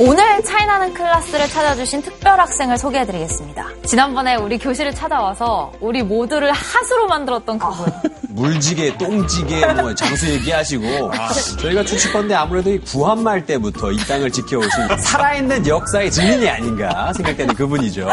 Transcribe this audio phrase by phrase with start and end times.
[0.00, 3.66] 오늘 차이나는 클래스를 찾아주신 특별 학생을 소개해드리겠습니다.
[3.86, 7.86] 지난번에 우리 교실을 찾아와서 우리 모두를 하수로 만들었던 그분.
[8.30, 11.28] 물지개, 똥지개, 뭐 장수 얘기하시고 아,
[11.60, 14.70] 저희가 추측컨대 아무래도 이 구한말 때부터 이 땅을 지켜오신
[15.00, 18.08] 살아있는 역사의 증인이 아닌가 생각되는 그분이죠.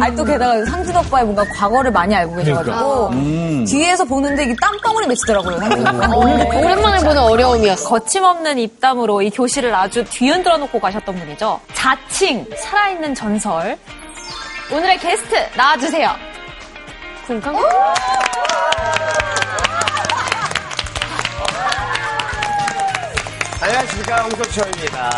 [0.00, 3.64] 아니 또 게다가 상진 오빠의 뭔가 과거를 많이 알고 계셔가지고 음.
[3.66, 5.58] 뒤에서 보는데 이게 땀방울이 맺히더라고요.
[5.58, 6.16] 상진 오빠.
[6.16, 7.88] 오랜만에 보는 어려움이었어.
[7.88, 11.58] 거침없는 입담으로 이 교실을 아주 뒤흔들어 놓고 가셨던 분이죠.
[11.72, 13.76] 자칭 살아있는 전설.
[14.72, 16.10] 오늘의 게스트 나와주세요.
[17.26, 17.54] 군강?
[23.60, 25.10] 안녕하십니까 홍석철입니다.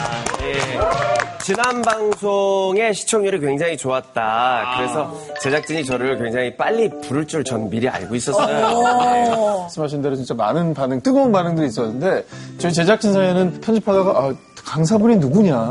[0.42, 1.40] 예.
[1.42, 4.74] 지난 방송의 시청률이 굉장히 좋았다.
[4.76, 8.56] 그래서 제작진이 저를 굉장히 빨리 부를 줄 전 미리 알고 있었어요.
[8.82, 9.30] 네.
[9.62, 12.24] 말씀하신 대로 진짜 많은 반응, 뜨거운 반응들이 있었는데
[12.58, 14.32] 저희 제작진 사이에는 편집하다가 아,
[14.66, 15.70] 강사분이 누구냐?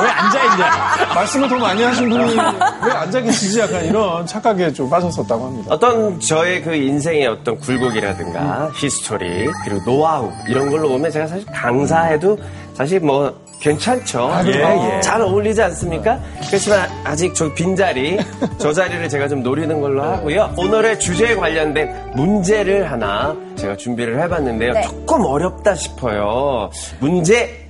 [0.00, 1.14] 왜 앉아있냐?
[1.14, 3.58] 말씀을 더 많이 하신 분이 왜 앉아 계시지?
[3.60, 5.74] 약간 이런 착각에 좀 빠졌었다고 합니다.
[5.74, 12.38] 어떤 저의 그 인생의 어떤 굴곡이라든가 history 그리고 노하우 이런 걸로 보면 제가 사실 강사해도
[12.74, 14.30] 사실 뭐 괜찮죠.
[14.46, 14.50] 예,
[14.96, 15.00] 예.
[15.00, 16.20] 잘 어울리지 않습니까?
[16.46, 18.16] 그렇지만 아직 저 빈자리,
[18.58, 20.54] 저 자리를 제가 좀 노리는 걸로 하고요.
[20.56, 24.72] 오늘의 주제에 관련된 문제를 하나 제가 준비를 해봤는데요.
[24.74, 24.82] 네.
[24.82, 26.70] 조금 어렵다 싶어요.
[27.00, 27.67] 문제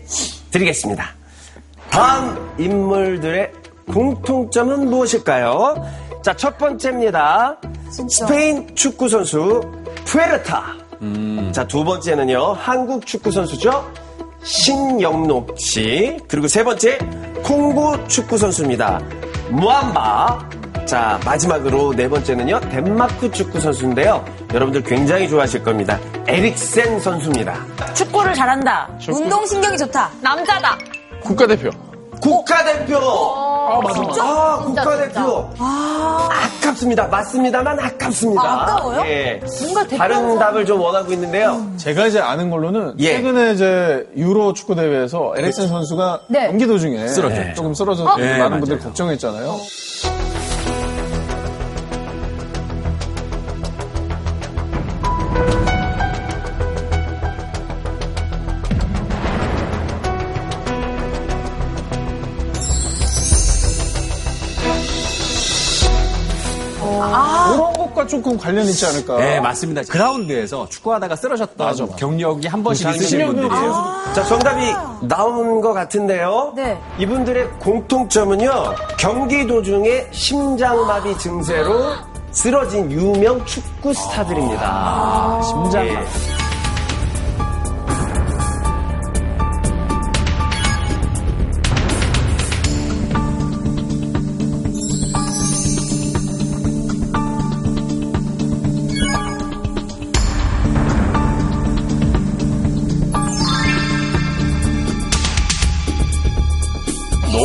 [0.51, 1.15] 드리겠습니다.
[1.91, 3.53] 다음 인물들의
[3.93, 5.77] 공통점은 무엇일까요?
[6.23, 7.59] 자, 첫 번째입니다.
[8.11, 9.61] 스페인 축구 선수
[10.05, 10.75] 푸에르타.
[11.53, 12.53] 자, 두 번째는요.
[12.55, 13.91] 한국 축구 선수죠.
[14.43, 16.19] 신영록 씨.
[16.29, 16.99] 그리고 세 번째
[17.43, 19.01] 콩고 축구 선수입니다.
[19.51, 20.58] 무암바.
[20.89, 22.61] 자, 마지막으로 네 번째는요.
[22.71, 24.25] 덴마크 축구 선수인데요.
[24.55, 26.01] 여러분들 굉장히 좋아하실 겁니다.
[26.27, 27.63] 에릭센 선수입니다.
[27.93, 28.89] 축구를 잘한다.
[29.07, 30.09] 운동신경이 좋다.
[30.23, 30.79] 남자다.
[31.23, 31.69] 국가대표.
[32.23, 32.97] 국가대표.
[32.97, 34.23] 아, 맞아, 맞아.
[34.25, 35.51] 아, 국가대표.
[35.61, 37.07] 아깝습니다.
[37.09, 38.43] 맞습니다만 아깝습니다.
[38.43, 39.03] 아, 아까워요?
[39.05, 39.43] 예.
[39.61, 41.71] 뭔가 다른 답을 좀 원하고 있는데요.
[41.77, 43.13] 제가 이제 아는 걸로는 예.
[43.13, 46.47] 최근에 이제 유로 축구 대회에서 에릭센 선수가 네.
[46.47, 47.53] 경기 도중에 쓰러졌죠.
[47.57, 48.61] 조금 쓰러져서 네, 많은 맞아요.
[48.61, 49.57] 분들이 걱정했잖아요.
[68.09, 69.19] 조금 관련 있지 않을까.
[69.19, 69.83] 네, 맞습니다.
[69.83, 71.97] 그라운드에서 축구하다가 쓰러졌던 맞아, 맞아.
[71.97, 74.13] 경력이 한 번씩 있으신 신영록 분들이에요.
[74.15, 76.53] 자, 정답이 나온 것 같은데요.
[76.57, 76.79] 네.
[76.99, 78.75] 이분들의 공통점은요.
[78.99, 81.93] 경기 도중에 심장마비 증세로
[82.33, 85.41] 쓰러진 유명 축구 스타들입니다.
[85.43, 86.48] 심장마비.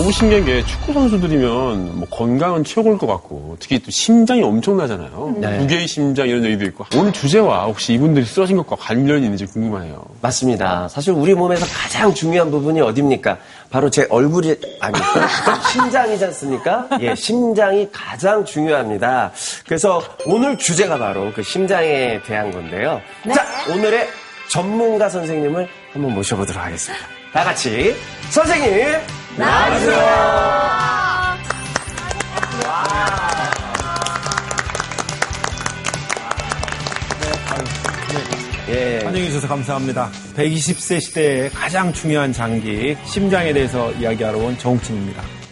[0.04, 5.36] 너무 신기한 게 축구 선수들이면 뭐 건강은 최고일 것 같고 특히 또 심장이 엄청나잖아요.
[5.38, 5.60] 네.
[5.60, 10.04] 무게의 심장 이런 얘기도 있고 오늘 주제와 혹시 이분들이 쓰러진 것과 관련이 있는지 궁금해요.
[10.20, 10.90] 맞습니다.
[10.90, 13.38] 사실 우리 몸에서 가장 중요한 부분이 어딥니까?
[13.70, 15.30] 바로 제 얼굴이 아닙니까?
[15.72, 16.90] 심장이지 않습니까?
[17.00, 19.32] 예, 심장이 가장 중요합니다.
[19.66, 23.00] 그래서 오늘 주제가 바로 그 심장에 대한 건데요.
[23.34, 24.10] 자, 오늘의
[24.50, 27.06] 전문가 선생님을 한번 모셔보도록 하겠습니다.
[27.32, 27.96] 다 같이
[28.32, 30.54] 선생님 나와주세요.
[38.70, 39.02] 예.
[39.04, 40.10] 환영해 주셔서 감사합니다.
[40.36, 45.43] 120세 시대의 가장 중요한 장기, 심장에 대해서 이야기하러 온 정욱진입니다.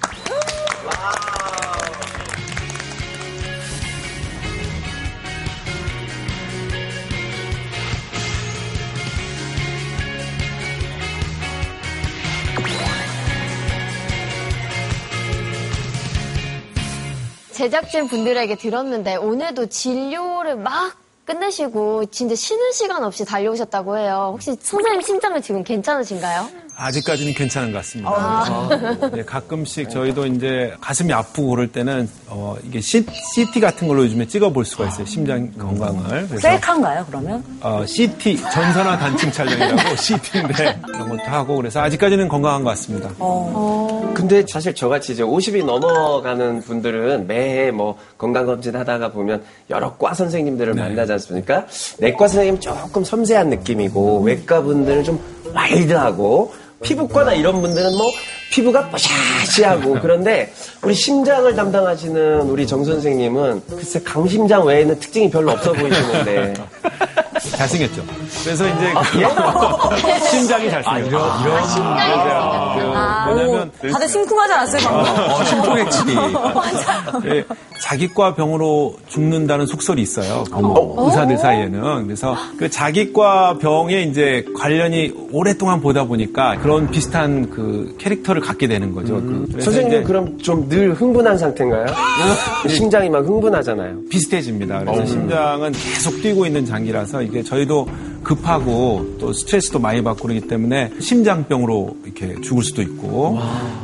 [17.61, 24.31] 제작진 분들에게 들었는데 오늘도 진료를 막 끝내시고 진짜 쉬는 시간 없이 달려오셨다고 해요.
[24.33, 26.49] 혹시 선생님 심장은 지금 괜찮으신가요?
[26.81, 29.09] 아직까지는 괜찮은 것 같습니다.
[29.13, 33.05] 네, 가끔씩 저희도 이제 가슴이 아프고 그럴 때는 어, 이게 C,
[33.35, 35.05] CT 같은 걸로 요즘에 찍어볼 수가 있어요.
[35.05, 36.27] 심장 건강을.
[36.27, 37.43] 그래서 셀카인가요, 그러면?
[37.61, 43.09] 어, CT 전선화 단층 촬영이라고 CT인데 그런 것도 하고 그래서 아직까지는 건강한 것 같습니다.
[44.13, 50.73] 근데 사실 저같이 이제 50이 넘어가는 분들은 매해 뭐 건강검진 하다가 보면 여러 과 선생님들을
[50.73, 51.65] 만나지 않습니까?
[51.99, 55.19] 내과 선생님 조금 섬세한 느낌이고 외과 분들은 좀
[55.53, 58.11] 와일드하고 피부과나 이런 분들은 뭐
[58.51, 60.51] 피부가 뽀샤시하고 그런데
[60.83, 66.53] 우리 심장을 담당하시는 우리 정 선생님은 글쎄 강심장 외에는 특징이 별로 없어 보이시는데
[67.49, 68.03] 잘생겼죠.
[68.43, 69.19] 그래서 이제 아, 그
[70.09, 70.19] 예?
[70.29, 71.17] 심장이 잘생겼죠.
[72.93, 75.23] 아, 왜냐면 다들 심쿵하지 않았어요, 방금?
[75.31, 75.99] 어, 심쿵했지.
[77.35, 77.43] 예,
[77.79, 80.43] 자기과 병으로 죽는다는 속설이 있어요.
[80.51, 80.61] 그
[81.05, 82.05] 의사들 사이에는.
[82.05, 88.93] 그래서 그 자기과 병에 이제 관련이 오랫동안 보다 보니까 그런 비슷한 그 캐릭터를 갖게 되는
[88.93, 89.15] 거죠.
[89.15, 91.85] 그- 그래서 선생님 이제 그럼 좀 늘 흥분한 상태인가요?
[92.69, 93.95] 심장이 막 흥분하잖아요.
[94.09, 94.81] 비슷해집니다.
[94.85, 97.87] 그래서 심장은 계속 뛰고 있는 장기라서 이게 저희도
[98.23, 103.39] 급하고 또 스트레스도 많이 받고 그러기 때문에 심장병으로 이렇게 죽을 수도 있고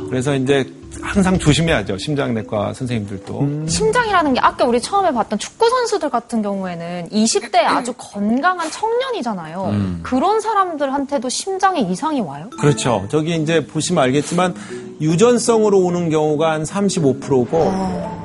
[0.08, 1.96] 그래서 이제 항상 조심해야죠.
[1.98, 3.66] 심장내과 선생님들도.
[3.68, 10.00] 심장이라는 게 아까 우리 처음에 봤던 축구 선수들 같은 경우에는 20대 아주 건강한 청년이잖아요.
[10.02, 12.50] 그런 사람들한테도 심장에 이상이 와요?
[12.60, 13.06] 그렇죠.
[13.10, 14.54] 저기 이제 보시면 알겠지만
[15.00, 18.18] 유전성으로 오는 경우가 한 35%고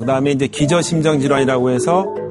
[0.00, 2.21] 그다음에 이제 기저심장 질환이라고 해서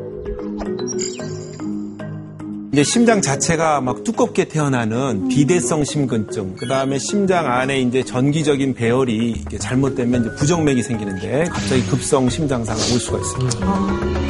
[2.74, 9.44] 이제 심장 자체가 막 두껍게 태어나는 비대성 심근증, 그 다음에 심장 안에 이제 전기적인 배열이
[9.60, 14.22] 잘못되면 이제 부정맥이 생기는데 갑자기 급성 심장사가 올 수가 있습니다.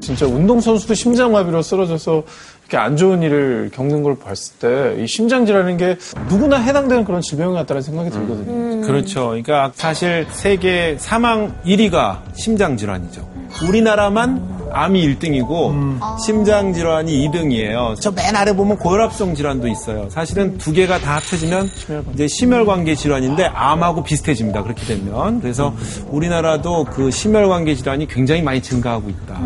[0.00, 2.24] 진짜 운동선수도 심장마비로 쓰러져서
[2.62, 5.96] 이렇게 안 좋은 일을 겪는 걸 봤을 때 이 심장질환인 게
[6.28, 8.84] 누구나 해당되는 그런 질병 같다는 생각이 들거든요.
[8.84, 9.26] 그렇죠.
[9.28, 13.24] 그러니까 사실 세계 사망 1위가 심장 질환이죠.
[13.68, 18.00] 우리나라만 암이 1등이고 심장 질환이 2등이에요.
[18.00, 20.08] 저 맨 아래 보면 고혈압성 질환도 있어요.
[20.10, 21.70] 사실은 두 개가 다 합쳐지면
[22.14, 24.62] 이제 심혈관계 질환인데 암하고 비슷해집니다.
[24.62, 25.74] 그렇게 되면 그래서
[26.08, 29.40] 우리나라도 그 심혈관계 질환이 굉장히 많이 증가하고 있다.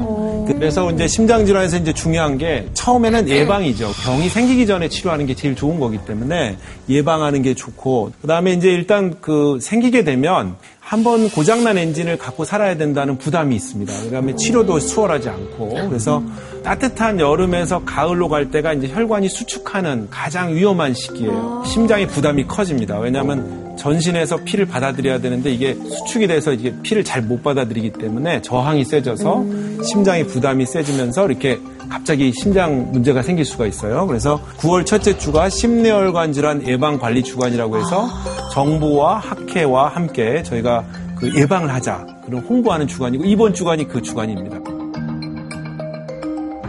[0.47, 3.91] 그래서 이제 심장 질환에서 이제 중요한 게 처음에는 예방이죠.
[4.05, 6.57] 병이 생기기 전에 치료하는 게 제일 좋은 거기 때문에
[6.89, 10.57] 예방하는 게 좋고 그다음에 이제 일단 그 생기게 되면
[10.87, 13.93] 한번 고장난 엔진을 갖고 살아야 된다는 부담이 있습니다.
[14.05, 16.23] 그다음에 치료도 수월하지 않고 그래서
[16.63, 21.65] 따뜻한 여름에서 가을로 갈 때가 이제 혈관이 수축하는 가장 위험한 시기예요.
[21.67, 23.01] 심장의 부담이 커집니다.
[23.01, 28.85] 왜냐하면 전신에서 피를 받아들여야 되는데 이게 수축이 돼서 이게 피를 잘 못 받아들이기 때문에 저항이
[28.85, 29.45] 세져서
[29.83, 31.59] 심장의 부담이 세지면서 이렇게
[31.89, 34.07] 갑자기 심장 문제가 생길 수가 있어요.
[34.07, 38.09] 그래서 9월 첫째 주가 심뇌혈관 질환 예방 관리 주간이라고 해서
[38.53, 40.85] 정부와 학회와 함께 저희가
[41.17, 44.76] 그 예방을 하자 그런 홍보하는 주간이고 이번 주간이 그 주간입니다.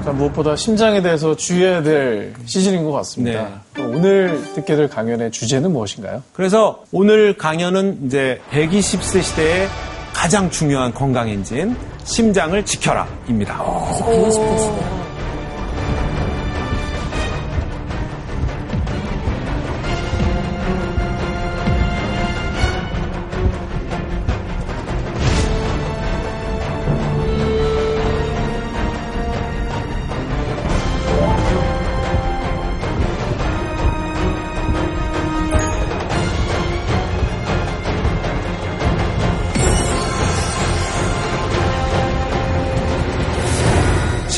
[0.08, 3.62] 자, 무엇보다 심장에 대해서 주의해야 될 시즌인 것 같습니다.
[3.78, 6.24] 오늘 듣게 될 강연의 주제는 무엇인가요?
[6.32, 9.68] 그래서 오늘 강연은 이제 120세 시대의
[10.14, 11.76] 가장 중요한 건강 엔진
[12.06, 13.58] 심장을 지켜라입니다.
[14.00, 14.97] 120분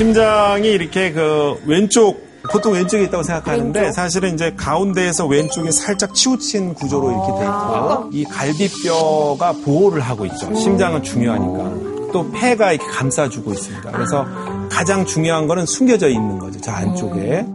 [0.04, 7.12] 심장이 이렇게 그 왼쪽 보통 왼쪽에 있다고 생각하는데 사실은 이제 가운데에서 왼쪽에 살짝 치우친 구조로
[7.12, 10.56] 이렇게 돼 있고 이 갈비뼈가 보호를 하고 있죠.
[10.56, 12.12] 심장은 중요하니까.
[12.14, 13.92] 또 폐가 이렇게 감싸주고 있습니다.
[13.92, 14.26] 그래서
[14.72, 16.62] 가장 중요한 거는 숨겨져 있는 거죠.
[16.62, 17.46] 저 안쪽에.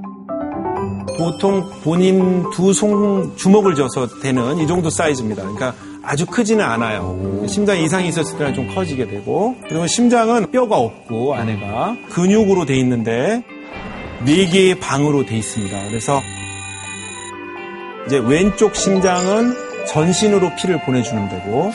[1.16, 5.40] 보통 본인 두 손 주먹을 져서 되는 이 정도 사이즈입니다.
[5.44, 5.74] 그러니까
[6.06, 7.44] 아주 크지는 않아요.
[7.48, 13.42] 심장 이상이 있었을 때는 좀 커지게 되고 그리고 심장은 뼈가 없고 안에가 근육으로 돼 있는데
[14.24, 15.88] 네 개의 방으로 돼 있습니다.
[15.88, 16.20] 그래서
[18.06, 19.54] 이제 왼쪽 심장은
[19.86, 21.70] 전신으로 피를 보내주는 데고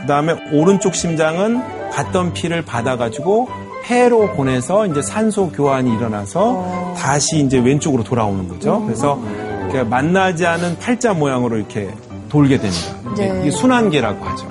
[0.00, 3.48] 그다음에 오른쪽 심장은 갔던 피를 받아가지고
[3.82, 8.82] 폐로 보내서 이제 산소 교환이 일어나서 다시 이제 왼쪽으로 돌아오는 거죠.
[8.84, 9.20] 그래서
[9.62, 11.90] 이렇게 만나지 않은 팔자 모양으로 이렇게
[12.30, 12.96] 돌게 됩니다.
[13.12, 14.48] 이게- 이게 순환계라고 하죠.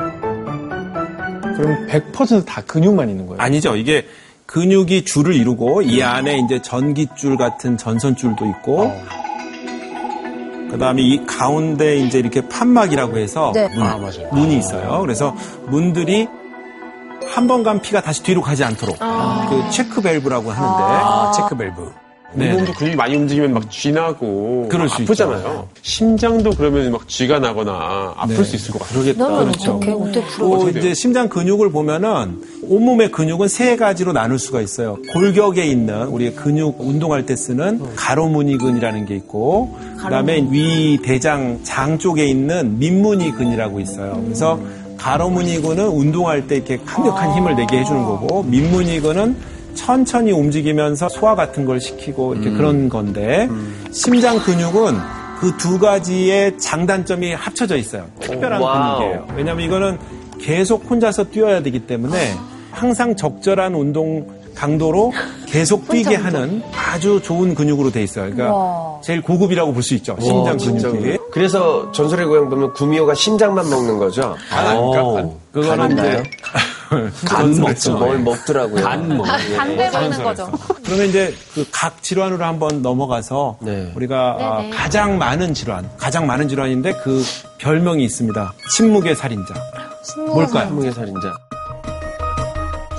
[1.56, 3.42] 그럼 100%다 근육만 있는 거예요?
[3.42, 3.76] 아니죠.
[3.76, 4.06] 이게
[4.46, 8.92] 근육이 줄을 이루고 이 안에 이제 전기줄 같은 전선줄도 있고
[10.72, 13.68] 그다음에 이 가운데 이제 이렇게 판막이라고 해서 네.
[13.70, 13.84] 문,
[14.32, 15.02] 문이 있어요.
[15.02, 15.36] 그래서
[15.68, 16.28] 문들이
[17.28, 21.92] 한 번 간 피가 다시 뒤로 가지 않도록 그 체크 밸브라고 하는데 아, 체크 밸브.
[22.34, 22.54] 네.
[22.54, 25.68] 몸도 근육이 많이 움직이면 막 쥐나고 그럴 수 아프잖아요.
[25.82, 28.44] 심장도 그러면 막 쥐가 나거나 아플 네.
[28.44, 29.14] 수 있을 것 같아요.
[29.18, 29.74] 너무 그렇죠.
[29.78, 30.48] 어떻게 풀어.
[30.48, 34.98] 또 이제 심장 근육을 보면은 온몸의 근육은 세 가지로 나눌 수가 있어요.
[35.12, 42.26] 골격에 있는 우리 근육 운동할 때 쓰는 가로무늬근이라는 게 있고, 그다음에 위 대장 장 쪽에
[42.26, 44.22] 있는 민무늬근이라고 있어요.
[44.24, 44.60] 그래서
[44.98, 49.59] 가로무늬근은 운동할 때 이렇게 강력한 힘을 내게 해주는 거고, 민무늬근은
[49.90, 53.48] 천천히 움직이면서 소화 같은 걸 시키고 이렇게 그런 건데
[53.92, 54.98] 심장 근육은
[55.40, 58.06] 그 두 가지의 장단점이 합쳐져 있어요.
[58.20, 58.98] 특별한 wow.
[59.00, 59.28] 근육이에요.
[59.38, 59.98] 왜냐하면 이거는
[60.38, 62.36] 계속 혼자서 뛰어야 되기 때문에
[62.72, 65.14] 항상 적절한 운동 강도로
[65.48, 68.30] 계속 뛰게 하는 아주 좋은 근육으로 돼 있어요.
[68.34, 70.18] 그러니까 제일 고급이라고 볼 수 있죠.
[70.20, 71.18] 심장 근육이.
[71.32, 74.36] 그래서 전설의 고향 보면 구미호가 심장만 먹는 거죠.
[74.76, 75.14] 어.
[75.16, 75.32] 간.
[75.54, 75.94] 그거는?
[75.98, 76.24] 이제
[77.26, 77.98] 간 먹죠.
[77.98, 78.84] 뭘 먹더라고요.
[78.84, 79.24] 간 먹.
[79.58, 80.52] 반대 먹는 거죠.
[80.86, 83.92] 그러면 이제 그 각 질환으로 한번 넘어가서 네.
[83.96, 84.76] 우리가 아, 네네.
[84.76, 87.24] 가장 많은 질환, 가장 많은 질환인데 그
[87.60, 88.54] 별명이 있습니다.
[88.76, 89.54] 침묵의 살인자.
[90.34, 90.66] 뭘까요?
[90.66, 91.38] 한국의 살인자.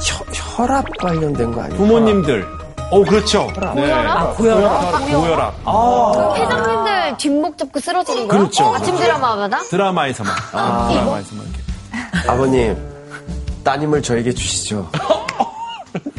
[0.02, 1.78] 혈, 혈압 관련된 거 아니에요?
[1.78, 2.46] 부모님들.
[2.92, 3.46] 어, 그렇죠.
[3.76, 3.92] 네.
[3.92, 5.06] 아, 고혈압.
[5.10, 5.64] 고혈압.
[5.64, 8.38] 그 회장님들 뒷목 잡고 쓰러지는 거야?
[8.38, 8.74] 그렇죠.
[8.74, 9.60] 아침 드라마마다?
[9.70, 10.32] 드라마에서만.
[10.50, 12.28] 드라마에서만 이렇게.
[12.30, 12.89] 아버님,
[13.62, 14.90] 따님을 저에게 주시죠.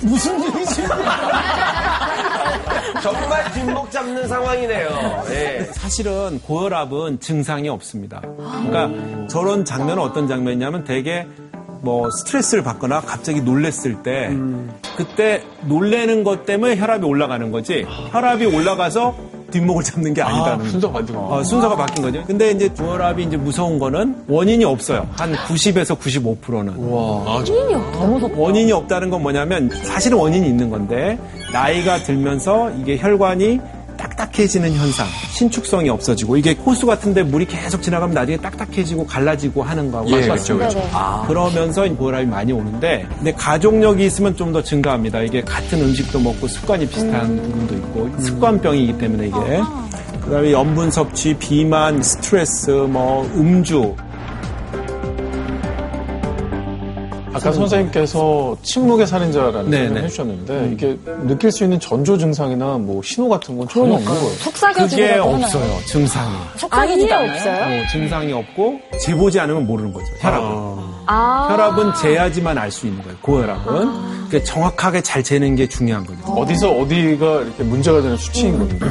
[3.01, 5.23] 정말 뒷목 잡는 상황이네요.
[5.29, 5.63] 예.
[5.73, 8.21] 사실은 고혈압은 증상이 없습니다.
[8.21, 11.27] 그러니까 저런 장면은 어떤 장면이냐면 되게
[11.81, 14.29] 뭐 스트레스를 받거나 갑자기 놀랬을 때
[14.95, 19.15] 그때 놀래는 것 때문에 혈압이 올라가는 거지 혈압이 올라가서
[19.51, 20.69] 뒷목을 잡는 게 아니다는 거죠.
[20.71, 21.21] 순서 바뀐 거.
[21.27, 22.23] 어, 순서가 바뀐 거죠.
[22.25, 25.07] 근데 이제 고혈압이 이제 무서운 거는 원인이 없어요.
[25.11, 26.73] 한 90에서 95%는.
[28.35, 31.19] 원인이 없다는 건 뭐냐면 사실은 원인이 있는 건데
[31.51, 33.59] 나이가 들면서 이게 혈관이
[34.21, 40.11] 딱딱해지는 현상, 신축성이 없어지고 이게 호수 같은데 물이 계속 지나가면 나중에 딱딱해지고 갈라지고 하는 거하고
[40.11, 40.57] 예, 맞죠?
[40.57, 40.91] 그렇죠, 네네.
[41.27, 45.21] 그러면서 고혈압이 많이 오는데 근데 가족력이 있으면 좀 더 증가합니다.
[45.21, 49.37] 이게 같은 음식도 먹고 습관이 비슷한 부분도 있고 습관병이기 때문에 이게
[50.25, 53.95] 그다음에 염분 섭취, 비만, 스트레스, 뭐 음주
[57.41, 60.03] 아까 선생님께서 침묵의 살인자라는 네, 표현을 네.
[60.03, 64.29] 해주셨는데 이게 느낄 수 있는 전조 증상이나 뭐 신호 같은 건 전혀 없는 거예요.
[65.23, 65.43] 하나요?
[65.43, 65.79] 없어요.
[65.87, 66.35] 증상이.
[66.57, 67.13] 속삭이지도?
[67.15, 67.63] 없어요?
[67.63, 70.05] 어, 증상이 없고 재보지 않으면 모르는 거죠.
[70.19, 70.47] 혈압은.
[71.07, 71.47] 아.
[71.51, 73.17] 혈압은 재야지만 알 수 있는 거예요.
[73.21, 74.27] 고혈압은.
[74.29, 76.19] 그러니까 정확하게 잘 재는 게 중요한 거죠.
[76.25, 78.87] 어 디서 어디가 이렇게 문제가 되는 수치인 겁니다.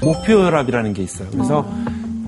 [0.00, 1.28] 목표 혈압이라는 게 있어요.
[1.30, 1.64] 그래서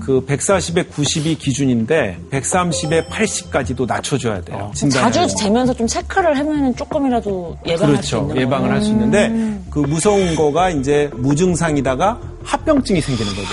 [0.09, 4.71] 그 140에 90이 기준인데 130에 80까지도 낮춰줘야 돼요.
[4.73, 5.11] 진단을.
[5.11, 8.17] 자주 재면서 좀 체크를 하면 조금이라도 예방할 수 그렇죠.
[8.21, 13.49] 있는 예방을 할 수 있는데 그 무서운 거가 이제 무증상이다가 합병증이 생기는 거죠.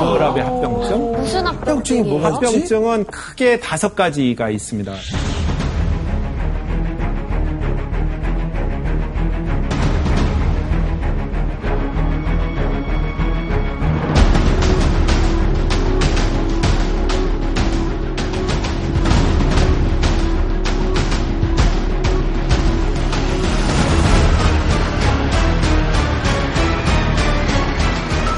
[0.00, 1.12] 고혈압의 합병증.
[1.12, 4.92] 무슨 합병증이 뭐가 합병증은 크게 다섯 가지가 있습니다.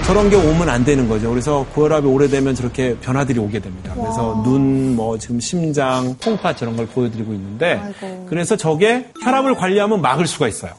[0.06, 1.30] 저런 게 오면 안 되는 거죠.
[1.30, 3.94] 그래서 고혈압이 오래되면 저렇게 변화들이 오게 됩니다.
[3.94, 7.80] 그래서 눈, 뭐 지금 심장, 콩팥 저런 걸 보여드리고 있는데
[8.28, 10.72] 그래서 저게 혈압을 관리하면 막을 수가 있어요.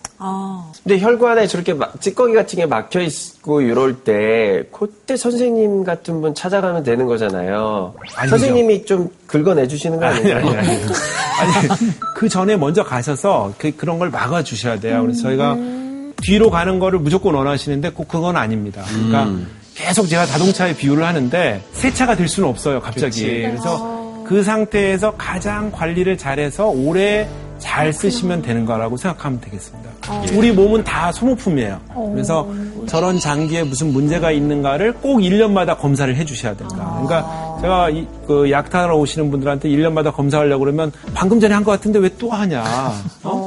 [0.83, 6.35] 근데 혈관에 저렇게 막 찌꺼기 같은 게 막혀 있고 이럴 때 그때 선생님 같은 분
[6.35, 7.95] 찾아가면 되는 거잖아요.
[8.15, 8.37] 아니죠.
[8.37, 10.37] 선생님이 좀 긁어내 주시는 거 아니에요?
[10.37, 10.69] 아니, 아니, 아니.
[10.77, 11.67] 아니,
[12.15, 15.01] 그 전에 먼저 가셔서 그, 그런 걸 막아 주셔야 돼요.
[15.01, 15.57] 그래서 저희가
[16.21, 18.83] 뒤로 가는 거를 무조건 원하시는데 꼭 그건 아닙니다.
[18.87, 19.29] 그러니까
[19.75, 23.21] 계속 제가 자동차에 비유를 하는데 세차가 될 수는 없어요, 갑자기.
[23.51, 27.27] 그래서 그 상태에서 가장 관리를 잘해서 오래
[27.59, 29.89] 잘 쓰시면 되는 거라고 생각하면 되겠습니다.
[30.35, 31.79] 우리 몸은 다 소모품이에요.
[32.13, 32.47] 그래서
[32.85, 36.75] 저런 장기에 무슨 문제가 있는가를 꼭 1년마다 검사를 해 주셔야 된다.
[37.01, 41.99] 그러니까 제가 이, 그 약타러 오시는 분들한테 1년마다 검사하려고 그러면 방금 전에 한 것 같은데
[41.99, 42.63] 왜 또 하냐.
[43.23, 43.44] 어?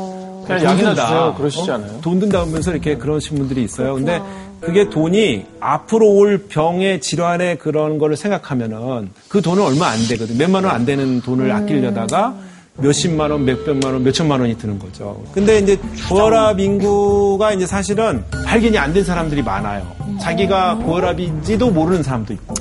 [0.48, 1.06] 그냥 돈 약이나 든다.
[1.06, 1.34] 주세요.
[1.36, 2.00] 그러시지 않아요?
[2.00, 3.94] 돈 든다면서 이렇게 그러신 분들이 있어요.
[3.94, 4.20] 근데
[4.60, 10.36] 그게 돈이 앞으로 올 병의 질환의 그런 거를 생각하면은 그 돈은 얼마 안 되거든.
[10.36, 12.34] 몇만 원 안 되는 돈을 아끼려다가
[12.80, 15.22] 몇십만 원, 몇백만 원, 몇천만 원이 드는 거죠.
[15.32, 15.76] 근데 이제
[16.08, 19.84] 고혈압 인구가 이제 사실은 발견이 안 된 사람들이 많아요.
[20.20, 22.54] 자기가 고혈압인지도 모르는 사람도 있고.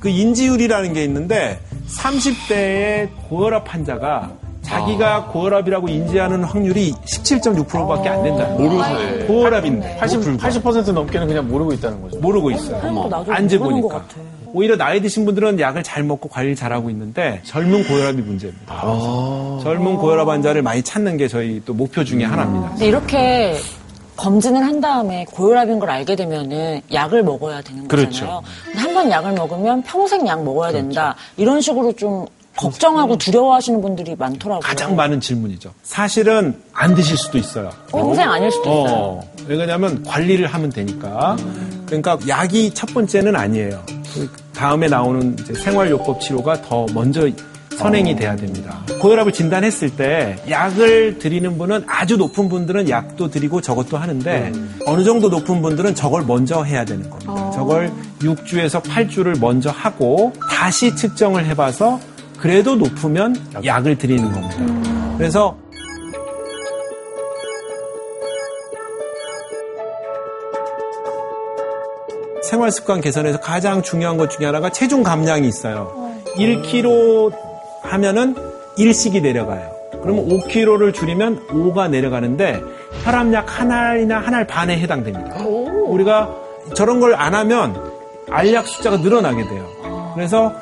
[0.00, 4.30] 그 인지율이라는 게 있는데 30대의 고혈압 환자가
[4.70, 8.70] 자기가 고혈압이라고 인지하는 확률이 17.6%밖에 안 된다는 거예요.
[8.70, 9.26] 모르세.
[9.26, 12.18] 고혈압인데 80, 80% 넘게는 그냥 모르고 있다는 거죠.
[12.20, 12.80] 모르고 있어요.
[13.28, 14.04] 안 재보니까.
[14.52, 18.80] 오히려 나이 드신 분들은 약을 잘 먹고 관리를 잘하고 있는데 젊은 고혈압이 문제입니다.
[19.62, 22.70] 젊은 고혈압 환자를 많이 찾는 게 저희 또 목표 중에 하나입니다.
[22.70, 23.56] 근데 이렇게
[24.16, 27.88] 검진을 한 다음에 고혈압인 걸 알게 되면은 약을 먹어야 되는 거잖아요.
[27.88, 28.42] 그렇죠.
[28.76, 31.16] 한번 약을 먹으면 평생 약 먹어야 된다.
[31.36, 32.26] 이런 식으로 좀
[32.60, 34.60] 걱정하고 두려워하시는 분들이 많더라고요.
[34.60, 35.72] 가장 많은 질문이죠.
[35.82, 37.70] 사실은 안 드실 수도 있어요.
[37.88, 38.96] 평생 아닐 수도 있어요.
[38.98, 41.36] 어, 왜냐하면 관리를 하면 되니까.
[41.86, 43.82] 그러니까 약이 첫 번째는 아니에요.
[44.14, 47.28] 그 다음에 나오는 이제 생활요법 치료가 더 먼저
[47.76, 48.82] 선행이 돼야 됩니다.
[49.00, 54.52] 고혈압을 진단했을 때 약을 드리는 분은 아주 높은 분들은 약도 드리고 저것도 하는데
[54.86, 57.50] 어느 정도 높은 분들은 저걸 먼저 해야 되는 겁니다.
[57.52, 57.90] 저걸
[58.20, 61.98] 6주에서 8주를 먼저 하고 다시 측정을 해봐서
[62.40, 65.14] 그래도 높으면 약을 드리는 겁니다.
[65.18, 65.56] 그래서
[72.42, 75.92] 생활 습관 개선에서 가장 중요한 것 중에 하나가 체중 감량이 있어요.
[76.36, 77.32] 1kg
[77.82, 78.34] 하면은
[78.78, 79.70] 1씩이 내려가요.
[80.02, 82.60] 그러면 5kg를 줄이면 5가 내려가는데
[83.04, 85.36] 혈압약 한 알이나 한 알 반에 해당됩니다.
[85.44, 86.34] 우리가
[86.74, 87.76] 저런 걸 안 하면
[88.30, 89.66] 알약 숫자가 늘어나게 돼요.
[90.14, 90.52] 그래서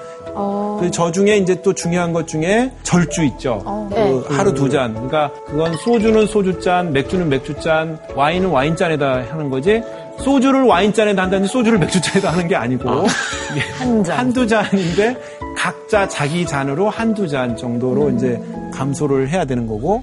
[0.81, 3.89] 그저 중에 이제 또 중요한 것 중에 절주 있죠.
[3.91, 4.93] 그 하루 두 잔.
[4.95, 9.83] 그러니까 그건 소주는 소주 잔, 맥주는 맥주 잔, 와인은 와인 잔에다 하는 거지.
[10.19, 12.83] 소주를 와인 잔에다 한다든지 소주를 맥주 잔에다 하는 게 아니고
[13.53, 14.19] 이게 한 잔.
[14.19, 15.17] 한두 잔인데
[15.57, 18.41] 각자 자기 잔으로 한두 잔 정도로 이제
[18.75, 20.03] 감소를 해야 되는 거고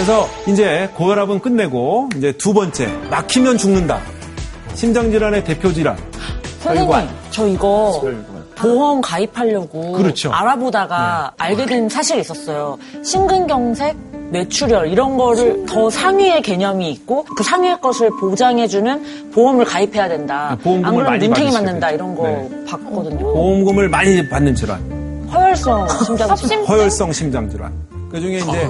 [0.00, 4.00] 그래서 이제 고혈압은 끝내고 이제 두 번째 막히면 죽는다.
[4.72, 5.94] 심장질환의 대표 질환.
[6.60, 7.08] 선생님, 혈관.
[7.30, 8.02] 저 이거
[8.56, 10.32] 보험 가입하려고 그렇죠.
[10.32, 12.78] 알아보다가 알게 된 사실이 있었어요.
[13.04, 13.94] 심근경색,
[14.30, 20.56] 뇌출혈 이런 거를 더 상위의 개념이 있고 그 상위의 것을 보장해주는 보험을 가입해야 된다.
[20.56, 21.90] 네, 보험금을 안 그러면 많이 눈탱이 맞는다.
[21.90, 22.64] 이런 거 네.
[22.66, 23.18] 봤거든요.
[23.18, 24.80] 보험금을 많이 받는 질환.
[25.30, 26.64] 허혈성 심장질환.
[26.64, 27.89] 허혈성 심장 질환.
[28.10, 28.68] 그 중에 이제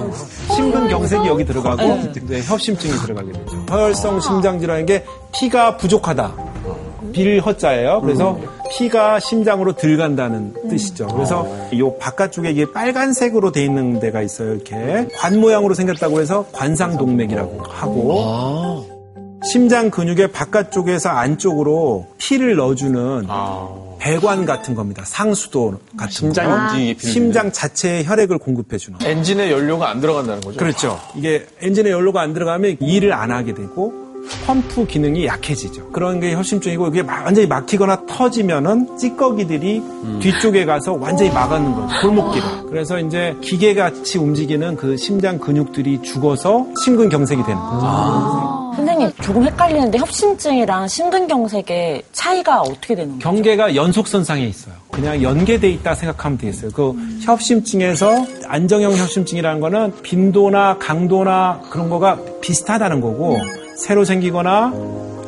[0.55, 2.11] 심근경색이 여기 들어가고 네.
[2.15, 3.65] 이제 협심증이 들어가게 되죠.
[3.71, 6.51] 허혈성 심장질환인 게 피가 부족하다.
[7.11, 8.01] 빌허자예요.
[8.01, 8.39] 그래서
[8.71, 11.07] 피가 심장으로 들간다는 뜻이죠.
[11.07, 14.53] 그래서 이 바깥쪽에 이게 빨간색으로 돼 있는 데가 있어요.
[14.53, 18.85] 이렇게 관 모양으로 생겼다고 해서 관상동맥이라고 하고
[19.43, 23.27] 심장 근육의 바깥쪽에서 안쪽으로 피를 넣어주는
[24.01, 25.03] 배관 같은 겁니다.
[25.05, 26.41] 상수도 같은 거.
[26.41, 27.13] 움직이게 필요해요.
[27.13, 28.97] 심장 자체에 혈액을 공급해 주는.
[28.99, 30.57] 엔진에 연료가 안 들어간다는 거죠.
[30.57, 30.99] 그렇죠.
[31.15, 34.00] 이게 엔진에 연료가 안 들어가면 일을 안 하게 되고
[34.45, 35.89] 펌프 기능이 약해지죠.
[35.91, 39.81] 그런 게 혈심증이고 이게 막- 완전히 막히거나 터지면은 찌꺼기들이
[40.19, 42.01] 뒤쪽에 가서 완전히 막아는 거죠.
[42.01, 42.47] 골목길을.
[42.69, 48.71] 그래서 이제 기계같이 움직이는 그 심장 근육들이 죽어서 심근경색이 되는 거죠.
[48.75, 53.19] 선생님 조금 헷갈리는데 협심증이랑 심근경색의 차이가 어떻게 되는 거예요?
[53.19, 54.73] 경계가 연속 선상에 있어요.
[54.89, 56.71] 그냥 연계돼 있다 생각하면 되겠어요.
[56.71, 63.37] 그 협심증에서 안정형 협심증이라는 거는 빈도나 강도나 그런 거가 비슷하다는 거고
[63.81, 64.73] 새로 생기거나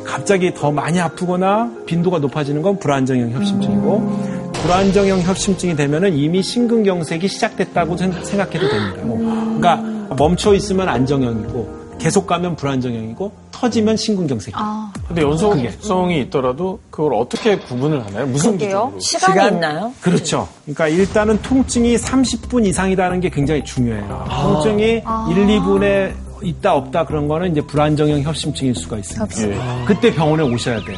[0.04, 7.96] 갑자기 더 많이 아프거나 빈도가 높아지는 건 불안정형 협심증이고 불안정형 협심증이 되면은 이미 심근경색이 시작됐다고
[7.96, 9.02] 생- 생각해도 됩니다.
[9.02, 14.90] 그러니까 멈춰 있으면 안정형이고 계속 가면 불안정형이고 터지면 심근경색이에요.
[15.08, 18.26] 근데 연속성이 있더라도 그걸 어떻게 구분을 하나요?
[18.26, 18.94] 무슨 기준으로?
[19.00, 19.54] 시간이 시간?
[19.54, 19.92] 있나요?
[20.00, 20.48] 그렇죠.
[20.64, 24.24] 그러니까 일단은 통증이 30분 이상이라는 게 굉장히 중요해요.
[24.42, 26.12] 통증이 1, 2분에
[26.44, 29.84] 있다 없다 그런 거는 이제 불안정형 협심증일 수가 있습니다.
[29.86, 30.96] 그때 병원에 오셔야 돼요.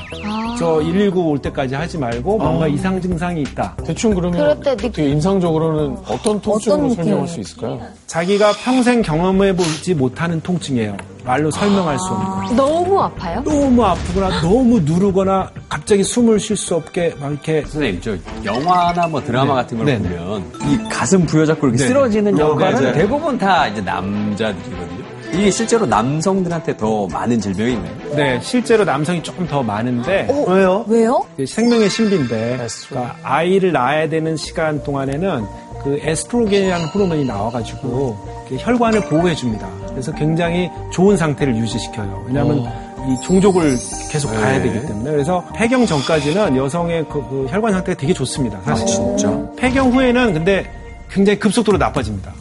[0.59, 3.77] 저119 올 때까지 하지 말고 뭔가 이상 증상이 있다.
[3.85, 7.81] 대충 그러면 어떻게 임상적으로는 어떤 통증으로 어떤 설명할 수 있을까요?
[8.07, 10.97] 자기가 평생 경험해보지 못하는 통증이에요.
[11.25, 12.55] 말로 설명할 수 없는 거.
[12.55, 13.43] 너무 아파요?
[13.45, 19.21] 너무 아프거나 너무 누르거나 갑자기 숨을 쉴 수 없게 막 이렇게 선생님, 저 영화나 뭐
[19.23, 19.63] 드라마 네.
[19.63, 21.89] 같은 걸 네, 보면 이 가슴 부여잡고 이렇게 네.
[21.89, 22.93] 쓰러지는 네, 역할은 맞아요.
[22.95, 25.06] 대부분 다 이제 남자들이거든요.
[25.37, 28.17] 이게 실제로 남성들한테 더 많은 질병인가요?
[28.17, 30.85] 네, 실제로 남성이 조금 더 많은데 왜요?
[30.89, 31.27] 왜요?
[31.37, 35.45] 이게 생명의 신비인데 그러니까 아이를 낳아야 되는 시간 동안에는
[35.85, 39.69] 그 에스트로겐이라는 호르몬이 나와가지고 혈관을 보호해 줍니다.
[39.91, 42.25] 그래서 굉장히 좋은 상태를 유지시켜요.
[42.27, 42.61] 왜냐하면
[43.09, 43.77] 이 종족을
[44.11, 48.59] 계속 봐야 되기 때문에 그래서 폐경 전까지는 여성의 그, 그 혈관 상태가 되게 좋습니다.
[48.65, 49.31] 사실 진짜.
[49.57, 50.65] 폐경 후에는 근데
[51.11, 52.33] 굉장히 급속도로 나빠집니다.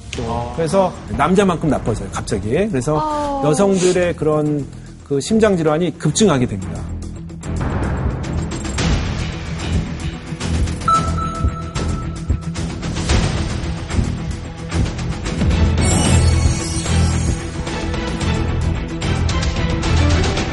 [0.55, 2.49] 그래서 남자만큼 나빠져요, 갑자기.
[2.69, 4.65] 그래서 여성들의 그런
[5.07, 6.81] 그 심장 질환이 급증하게 됩니다.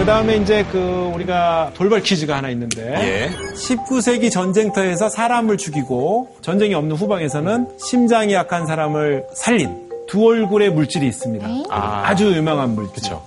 [0.03, 2.93] 그 다음에 이제 그 우리가 돌발 퀴즈가 하나 있는데
[3.31, 3.31] 예.
[3.55, 11.47] 19세기 전쟁터에서 사람을 죽이고 전쟁이 없는 후방에서는 심장이 약한 사람을 살린 두 얼굴의 물질이 있습니다.
[11.71, 12.12] 아.
[12.17, 12.95] 주 유명한 물질.
[12.97, 13.23] 그쵸.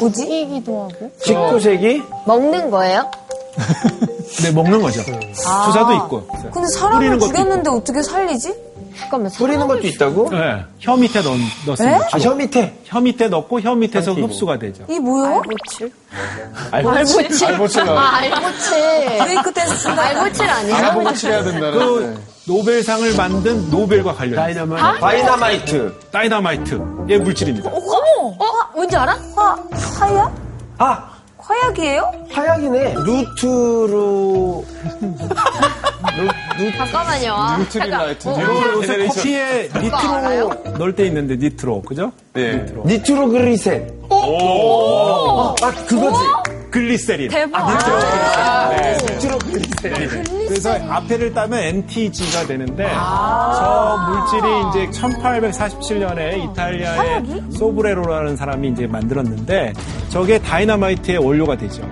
[0.00, 0.24] 뭐지?
[0.24, 1.10] 이기도 하고.
[1.20, 2.02] 19세기?
[2.26, 3.10] 먹는 거예요?
[4.42, 5.02] 네, 먹는 거죠.
[5.04, 6.26] 주사도 있고.
[6.50, 8.54] 근데 사람을 죽였는데 어떻게 살리지?
[8.98, 9.30] 잠깐만.
[9.32, 10.30] 뿌리는 것도 있다고?
[10.30, 11.30] 네, 혀 밑에 넣,
[11.66, 12.08] 넣습니다.
[12.12, 12.80] 아, 혀 밑에.
[12.84, 14.84] 혀 밑에 넣고 혀 밑에서 흡수가 되죠.
[14.88, 15.42] 이 뭐야?
[16.70, 17.44] 알보칠.
[17.46, 17.98] 알보칠 나와요.
[18.00, 19.18] 아, 알보칠.
[19.18, 20.74] 브레이크 댄스 알보칠 아니에요?
[20.76, 21.72] 알아보고 해야 된다는.
[21.72, 25.00] 그 노벨상을 만든 노벨과 관련 다이너마이트.
[25.00, 25.94] 다이너마이트.
[26.12, 27.70] 다이너마이트의 물질입니다.
[27.70, 27.80] 어?
[28.74, 29.18] 뭔지 알아?
[29.34, 29.56] 화,
[29.98, 30.34] 화약?
[30.78, 31.10] 아,
[31.46, 32.12] 화약이에요?
[32.30, 32.94] 화약이네.
[33.04, 34.64] 루트로.
[36.78, 37.32] 잠깐만요.
[37.34, 38.28] 아, 뉴트릴라이트.
[38.28, 39.68] 요새 커피에?
[39.74, 42.12] 니트로 넣을 때 있는데 니트로 그죠?
[42.32, 42.64] 네.
[42.86, 44.03] 니트로 그리센.
[44.10, 46.18] 아, 아, 그거지.
[46.70, 47.28] 글리세린.
[47.28, 47.68] 대박.
[49.12, 50.24] 니트로그리센.
[50.48, 59.72] 그래서 앞에를 따면 NTG가 되는데 저 물질이 이제 1847년에 이탈리아의 소브레로라는 사람이 이제 만들었는데
[60.08, 61.82] 저게 다이너마이트의 원료가 되죠.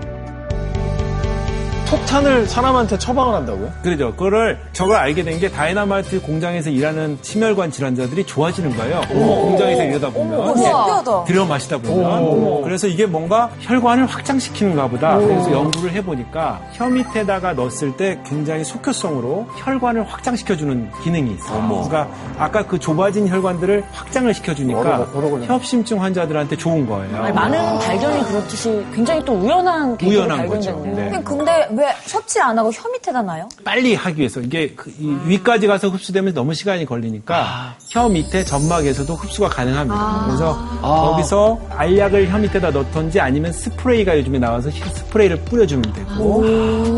[1.93, 3.71] 폭탄을 사람한테 처방을 한다고요?
[3.83, 4.13] 그러죠.
[4.13, 9.01] 그거를 저걸 알게 된 게 다이너마이트 공장에서 일하는 심혈관 질환자들이 좋아지는 거예요.
[9.11, 11.25] 공장에서 일하다 보면 신기하다.
[11.25, 15.19] 들여 마시다 보면 그래서 이게 뭔가 혈관을 확장시키는가 보다.
[15.19, 21.69] 그래서 연구를 해보니까 혀 밑에다가 넣었을 때 굉장히 속효성으로 혈관을 확장시켜주는 기능이 있어요.
[21.89, 25.09] 그러니까 아까 그 좁아진 혈관들을 확장을 시켜주니까
[25.47, 27.17] 협심증 환자들한테 좋은 거예요.
[27.23, 30.71] 아니, 많은 발견이 그렇듯이 굉장히 또 우연한 우연한 거죠.
[30.73, 31.11] 발견됐네요.
[31.11, 31.23] 네.
[31.25, 33.49] 근데 왜 섭취 안 하고 혀 밑에다 놔요?
[33.65, 39.49] 빨리 하기 위해서 이게 그이 위까지 가서 흡수되면 너무 시간이 걸리니까 혀 밑에 점막에서도 흡수가
[39.49, 40.25] 가능합니다.
[40.27, 46.45] 그래서 거기서 알약을 혀 밑에다 넣던지 아니면 스프레이가 요즘에 나와서 히- 스프레이를 뿌려주면 되고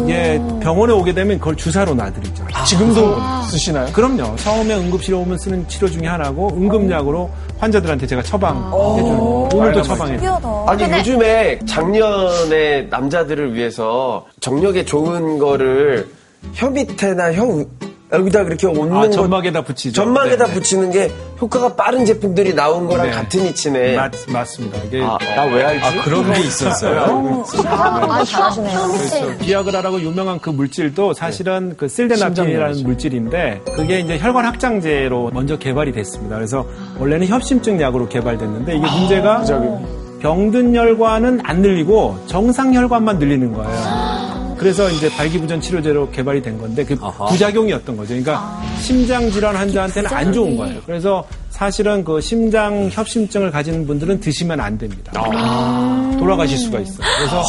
[0.05, 2.47] 이게 병원에 오게 되면 그걸 주사로 놔드리죠.
[2.67, 3.17] 지금도
[3.51, 3.93] 쓰시나요?
[3.93, 4.37] 그럼요.
[4.37, 7.31] 처음에 응급실에 오면 쓰는 치료 중에 하나고 응급약으로
[7.65, 10.19] 환자들한테 제가 처방해주는 오늘도 처방해줘요.
[10.19, 10.65] 신기하다.
[10.67, 16.07] 아니, 요즘에 작년에 남자들을 위해서 정력에 좋은 거를
[16.55, 17.67] 혀 밑에나 혀 우-
[18.15, 19.11] 여기다 그렇게 얹는 아, 거.
[19.11, 20.03] 점막에다 붙이죠.
[20.03, 20.55] 점막에다 네, 네.
[20.55, 23.13] 붙이는 게 효과가 빠른 제품들이 나온 거랑 네.
[23.13, 23.97] 같은 이치네.
[23.97, 24.79] 맞, 맞습니다.
[24.87, 25.85] 이게 아, 나왜 알지?
[25.87, 27.43] 아, 그런 게 있었어요.
[27.67, 28.79] 아, 잘하시네요.
[28.89, 29.39] 그렇죠.
[29.39, 36.37] 비아그라라고 유명한 그 물질도 사실은 그 실데나핀이라는 물질인데 그게 이제 혈관 확장제로 먼저 개발이 됐습니다.
[36.37, 36.67] 그래서
[36.99, 39.45] 원래는 협심증 약으로 개발됐는데 이게 문제가
[40.21, 44.14] 병든 혈관은 안 늘리고 정상 혈관만 늘리는 거예요.
[44.65, 47.27] 그래서 이제 발기부전 치료제로 개발이 된 건데 그 아하.
[47.27, 48.09] 부작용이었던 거죠.
[48.09, 50.81] 그러니까 심장 질환 환자한테는 안 좋은 거예요.
[50.87, 55.13] 그래서 사실은 그 심장 협심증을 가지는 분들은 드시면 안 됩니다.
[56.19, 57.07] 돌아가실 수가 있어요.
[57.19, 57.43] 그래서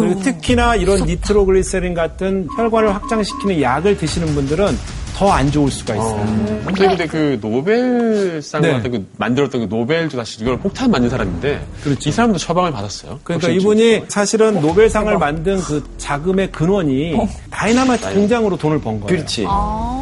[0.00, 4.76] 그리고 특히나 이런 니트로글리세린 같은 혈관을 확장시키는 약을 드시는 분들은
[5.20, 6.16] 더 안 좋을 수가 있어요.
[6.64, 8.80] 선생님 근데 그 노벨상 네.
[8.80, 11.60] 그 만들었던 그 노벨도 사실 이걸 폭탄 만든 사람인데
[12.06, 13.20] 이 사람도 처방을 받았어요.
[13.22, 17.18] 그러니까 이분이 사실은 노벨상을 만든 그 자금의 근원이
[17.50, 19.14] 다이나마이트 공장으로 돈을 번 거예요.
[19.14, 19.44] 그렇지.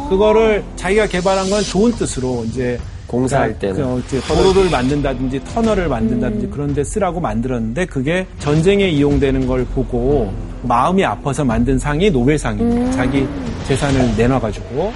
[0.09, 2.79] 그거를 자기가 개발한 건 좋은 뜻으로 이제
[3.09, 3.75] 공사할 때는.
[3.75, 10.31] 그 이제 도로를 만든다든지 터널을 만든다든지 그런 데 쓰라고 만들었는데 그게 전쟁에 이용되는 걸 보고
[10.61, 12.91] 마음이 아파서 만든 상이 노벨상입니다.
[12.91, 13.27] 자기
[13.67, 14.93] 재산을 내놔가지고.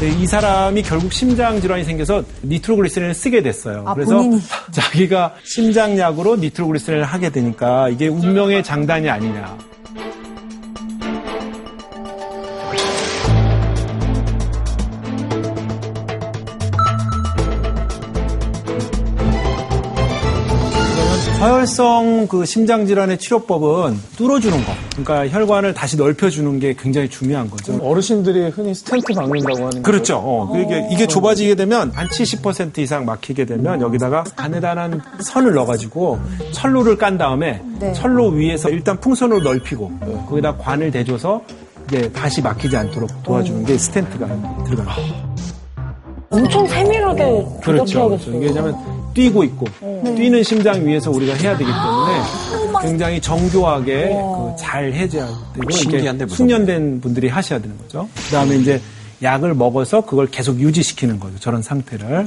[0.00, 3.82] 네, 이 사람이 결국 심장 질환이 생겨서 니트로글리세린을 쓰게 됐어요.
[3.84, 4.40] 아, 그래서 본인이.
[4.70, 9.58] 자기가 심장약으로 니트로글리세린을 하게 되니까 이게 운명의 장단이 아니냐.
[21.38, 24.72] 서열성 그 심장 질환의 치료법은 뚫어주는 거.
[24.96, 27.78] 그러니까 혈관을 다시 넓혀주는 게 굉장히 중요한 거죠.
[27.80, 30.16] 어르신들이 흔히 스텐트 박는다고 하는 그렇죠.
[30.16, 36.18] 어, 이게, 이게 좁아지게 되면 한 70% 이상 막히게 되면 여기다가 가느다란 선을 넣어가지고
[36.50, 37.92] 철로를 깐 다음에 네.
[37.92, 39.92] 철로 위에서 일단 풍선으로 넓히고
[40.28, 41.40] 거기다 관을 대줘서
[41.86, 44.26] 이제 다시 막히지 않도록 도와주는 게 스텐트가
[44.66, 45.28] 들어갑니다.
[46.30, 47.84] 엄청 세밀하게 그렇죠.
[47.86, 48.36] 조작해야겠어요.
[48.36, 49.66] 이게 왜냐면 뛰고 있고
[50.04, 56.30] 뛰는 심장 위에서 우리가 해야 되기 때문에 굉장히 정교하게 그 잘 해줘야 되고 신기한데 이게
[56.30, 56.36] 무섭네.
[56.54, 58.08] 숙련된 분들이 하셔야 되는 거죠.
[58.26, 58.80] 그다음에 이제
[59.22, 61.38] 약을 먹어서 그걸 계속 유지시키는 거죠.
[61.38, 62.26] 저런 상태를.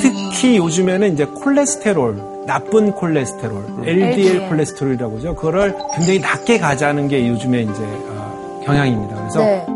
[0.00, 5.34] 특히 요즘에는 이제 콜레스테롤, 나쁜 콜레스테롤, LDL 콜레스테롤이라고 하죠.
[5.36, 9.16] 그거를 굉장히 낮게 가자는 게 요즘에 이제 어, 경향입니다.
[9.16, 9.66] 그래서 네.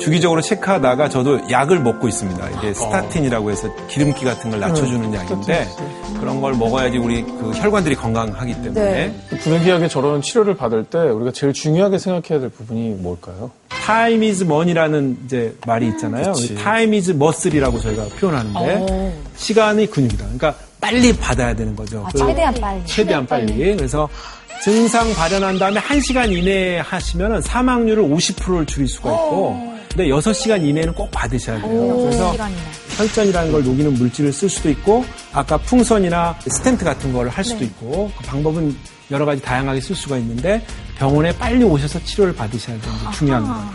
[0.00, 2.48] 주기적으로 체크하다가 저도 약을 먹고 있습니다.
[2.50, 5.68] 이게 스타틴이라고 해서 기름기 같은 걸 낮춰주는 약인데
[6.18, 11.52] 그런 걸 먹어야지 우리 그 혈관들이 건강하기 때문에 분위기하게 저런 치료를 받을 때 우리가 제일
[11.52, 13.50] 중요하게 생각해야 될 부분이 뭘까요?
[13.86, 16.32] time is money라는 이제 말이 있잖아요.
[16.62, 20.24] time is muscle이라고 저희가 표현하는데 시간이 근육이다.
[20.24, 22.06] 그러니까 빨리 받아야 되는 거죠.
[22.12, 22.86] 그 최대한 빨리.
[22.86, 23.76] 최대한 빨리.
[23.76, 24.08] 그래서
[24.62, 31.10] 증상 발현한 다음에 1시간 이내에 하시면 사망률을 50%를 줄일 수가 있고 근데 6시간 이내는 꼭
[31.10, 31.96] 받으셔야 돼요.
[32.04, 32.32] 그래서
[32.96, 38.10] 혈전이라는 걸 녹이는 물질을 쓸 수도 있고 아까 풍선이나 스텐트 같은 걸 할 수도 있고
[38.16, 38.74] 그 방법은
[39.10, 40.64] 여러 가지 다양하게 쓸 수가 있는데
[40.96, 43.72] 병원에 빨리 오셔서 치료를 받으셔야 되는 게 중요한 거예요.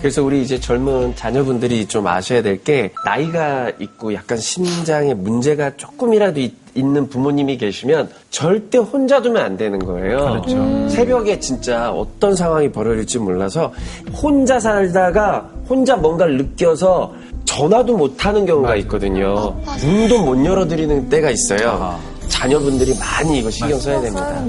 [0.00, 6.40] 그래서 우리 이제 젊은 자녀분들이 좀 아셔야 될 게 나이가 있고 약간 심장에 문제가 조금이라도
[6.40, 10.42] 있, 는 부모님이 계시면 절대 혼자 두면 안 되는 거예요.
[10.88, 13.72] 새벽에 진짜 어떤 상황이 벌어질지 몰라서
[14.14, 17.12] 혼자 살다가 혼자 뭔가를 느껴서
[17.44, 19.54] 전화도 못 하는 경우가 있거든요.
[19.82, 21.98] 문도 못 열어드리는 때가 있어요.
[22.28, 24.42] 자녀분들이 많이 이거 신경 써야 됩니다.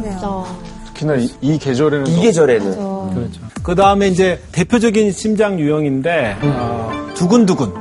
[0.86, 3.42] 특히나 이, 이 계절에는 이 계절에는 그렇죠.
[3.64, 7.74] 그 다음에 이제 대표적인 심장 유형인데 어, 두근두근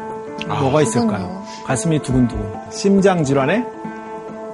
[0.48, 1.44] 뭐가 있을까요?
[1.64, 2.44] 가슴이 두근두근.
[2.72, 3.64] 심장 질환에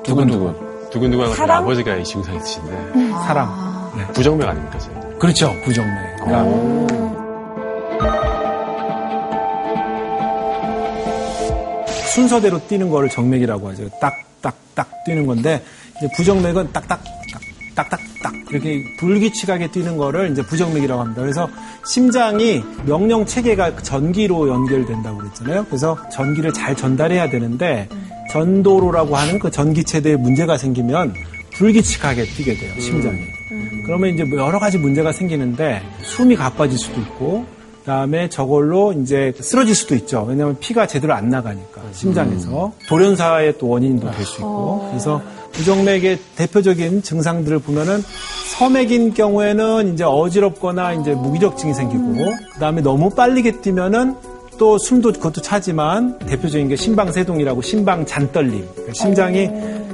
[0.08, 0.90] 두근두근.
[0.90, 2.92] 두근두근 하는 아버지가 이 증상이 있으신데.
[3.26, 3.48] 사람.
[3.96, 4.06] 네.
[4.08, 4.94] 부정맥 아닙니까, 저희?
[5.18, 5.52] 그렇죠.
[5.64, 6.16] 부정맥.
[6.24, 6.88] 그러니까
[12.12, 13.88] 순서대로 뛰는 거를 정맥이라고 하죠.
[14.00, 15.62] 딱 딱 딱 뛰는 건데
[15.96, 17.00] 이제 부정맥은 딱 딱
[17.32, 17.40] 딱
[17.74, 18.00] 딱 딱
[18.50, 21.22] 이렇게 불규칙하게 뛰는 거를 이제 부정맥이라고 합니다.
[21.22, 21.48] 그래서
[21.86, 25.66] 심장이 명령 체계가 전기로 연결된다고 그랬잖아요.
[25.66, 27.88] 그래서 전기를 잘 전달해야 되는데
[28.30, 31.14] 전도로라고 하는 그 전기 체대에 문제가 생기면
[31.54, 32.72] 불규칙하게 뛰게 돼요.
[32.80, 33.18] 심장이.
[33.84, 37.46] 그러면 이제 뭐 여러 가지 문제가 생기는데 숨이 가빠질 수도 있고
[37.80, 40.24] 그다음에 저걸로 이제 쓰러질 수도 있죠.
[40.28, 45.22] 왜냐하면 피가 제대로 안 나가니까 심장에서 돌연사의 또 원인도 될 수 있고 그래서
[45.52, 48.02] 부정맥의 대표적인 증상들을 보면은
[48.58, 54.16] 서맥인 경우에는 이제 어지럽거나 이제 무기력증이 생기고 그다음에 너무 빨리게 뛰면은
[54.58, 59.48] 또 숨도 그것도 차지만 대표적인 게 심방세동이라고 심방 잔떨림 그러니까 심장이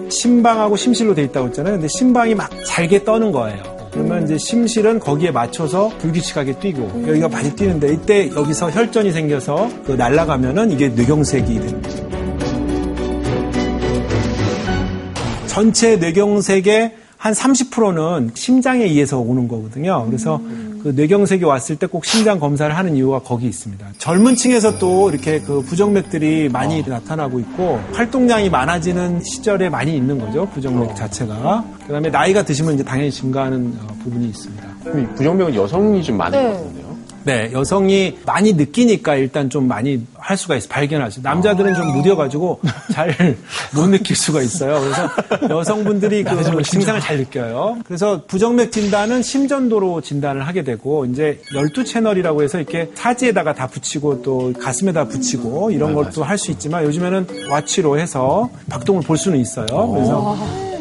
[0.08, 1.74] 심방하고 심실로 돼 있다고 했잖아요.
[1.74, 3.62] 근데 심방이 막 잘게 떠는 거예요.
[3.92, 9.92] 그러면 이제 심실은 거기에 맞춰서 불규칙하게 뛰고 여기가 많이 뛰는데 이때 여기서 혈전이 생겨서 그
[9.92, 12.13] 날아가면은 이게 뇌경색이 거
[15.58, 20.04] 전체 뇌경색의 한 30%는 심장에 의해서 오는 거거든요.
[20.06, 20.40] 그래서
[20.82, 23.86] 그 뇌경색이 왔을 때 꼭 심장 검사를 하는 이유가 거기 있습니다.
[23.98, 30.46] 젊은 층에서 또 이렇게 그 부정맥들이 많이 나타나고 있고 활동량이 많아지는 시절에 많이 있는 거죠.
[30.52, 31.64] 부정맥 자체가.
[31.86, 34.64] 그다음에 나이가 드시면 이제 당연히 증가하는 어, 부분이 있습니다.
[34.98, 36.83] 이 부정맥은 여성이 좀 많은 것 같은데요.
[37.24, 40.68] 네, 여성이 많이 느끼니까 일단 좀 많이 할 수가 있어요.
[40.68, 41.20] 발견하죠.
[41.22, 42.60] 남자들은 좀 무뎌가지고
[42.92, 43.36] 잘
[43.74, 44.80] 못 느낄 수가 있어요.
[44.80, 45.10] 그래서
[45.54, 47.78] 여성분들이 그 증상을 잘 느껴요.
[47.84, 54.52] 그래서 부정맥 진단은 심전도로 진단을 하게 되고 이제 12채널이라고 해서 이렇게 사지에다가 다 붙이고 또
[54.60, 59.66] 가슴에다 붙이고 이런 것도 할 수 있지만 요즘에는 와치로 해서 박동을 볼 수는 있어요.
[59.66, 60.36] 그래서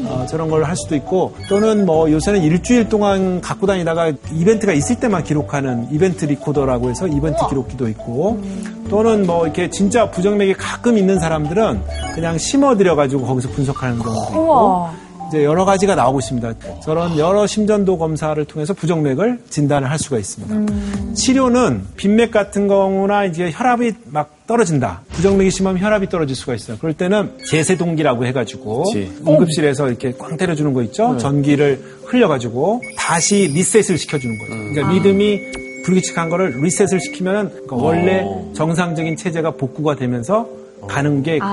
[0.05, 4.99] 어, 저런 걸 할 수도 있고 또는 뭐 요새는 일주일 동안 갖고 다니다가 이벤트가 있을
[4.99, 8.41] 때만 기록하는 이벤트 리코더라고 해서 이벤트 기록기도 있고
[8.89, 11.81] 또는 뭐 이렇게 진짜 부정맥이 가끔 있는 사람들은
[12.15, 14.87] 그냥 심어들여 가지고 거기서 분석하는 경우도 있고
[15.33, 16.53] 이제 여러 가지가 나오고 있습니다.
[16.83, 21.15] 저런 여러 심전도 검사를 통해서 부정맥을 진단을 할 수가 있습니다.
[21.15, 25.01] 치료는 빈맥 같은 경우나 이제 혈압이 막 떨어진다.
[25.09, 26.77] 부정맥이 심하면 혈압이 떨어질 수가 있어요.
[26.77, 28.83] 그럴 때는 제세동기라고 해가지고
[29.27, 31.17] 응급실에서 이렇게 꽝 때려주는 거 있죠.
[31.17, 34.71] 전기를 흘려가지고 다시 리셋을 시켜주는 거예요.
[34.71, 35.39] 그러니까 리듬이
[35.85, 40.47] 불규칙한 거를 리셋을 시키면 그러니까 원래 정상적인 체제가 복구가 되면서
[40.87, 41.45] 가는 게그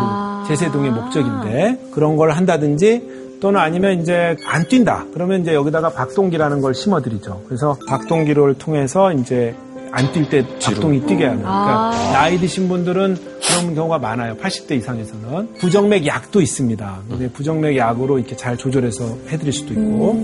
[0.49, 5.07] 제세동의 목적인데 그런 걸 한다든지 또는 아니면 이제 안 뛴다.
[5.13, 7.43] 그러면 이제 여기다가 박동기라는 걸 심어드리죠.
[7.47, 9.55] 그래서 박동기를 통해서 이제
[9.93, 11.43] 안 뛸 때 박동이 뛰게 하는.
[11.43, 14.37] 그러니까 나이 드신 분들은 그런 경우가 많아요.
[14.37, 15.55] 80대 이상에서는.
[15.55, 16.99] 부정맥 약도 있습니다.
[17.09, 20.15] 근데 부정맥 약으로 이렇게 잘 조절해서 해드릴 수도 있고.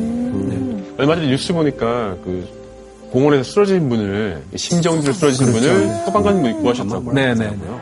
[0.49, 0.95] 네.
[0.99, 2.49] 얼마 전에 뉴스 보니까 그
[3.11, 7.31] 공원에서 쓰러진 분을 심정지로 쓰러진 분을 소방관님이 구하셨다고 네네.
[7.47, 7.81] 하더라고요.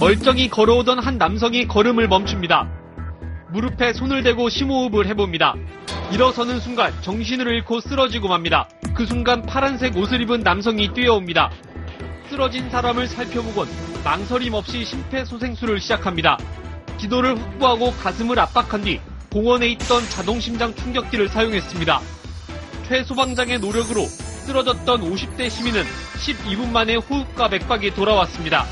[0.00, 2.68] 멀쩡히 걸어오던 한 남성이 걸음을 멈춥니다.
[3.54, 5.54] 무릎에 손을 대고 심호흡을 해봅니다.
[6.12, 8.68] 일어서는 순간 정신을 잃고 쓰러지고 맙니다.
[8.94, 11.52] 그 순간 파란색 옷을 입은 남성이 뛰어옵니다.
[12.28, 13.68] 쓰러진 사람을 살펴보곤
[14.02, 16.36] 망설임 없이 심폐소생술을 시작합니다.
[16.98, 22.00] 기도를 확보하고 가슴을 압박한 뒤 공원에 있던 자동심장 충격기를 사용했습니다.
[22.88, 25.84] 최 소방장의 노력으로 쓰러졌던 50대 시민은
[26.26, 28.64] 12분 만에 호흡과 맥박이 돌아왔습니다.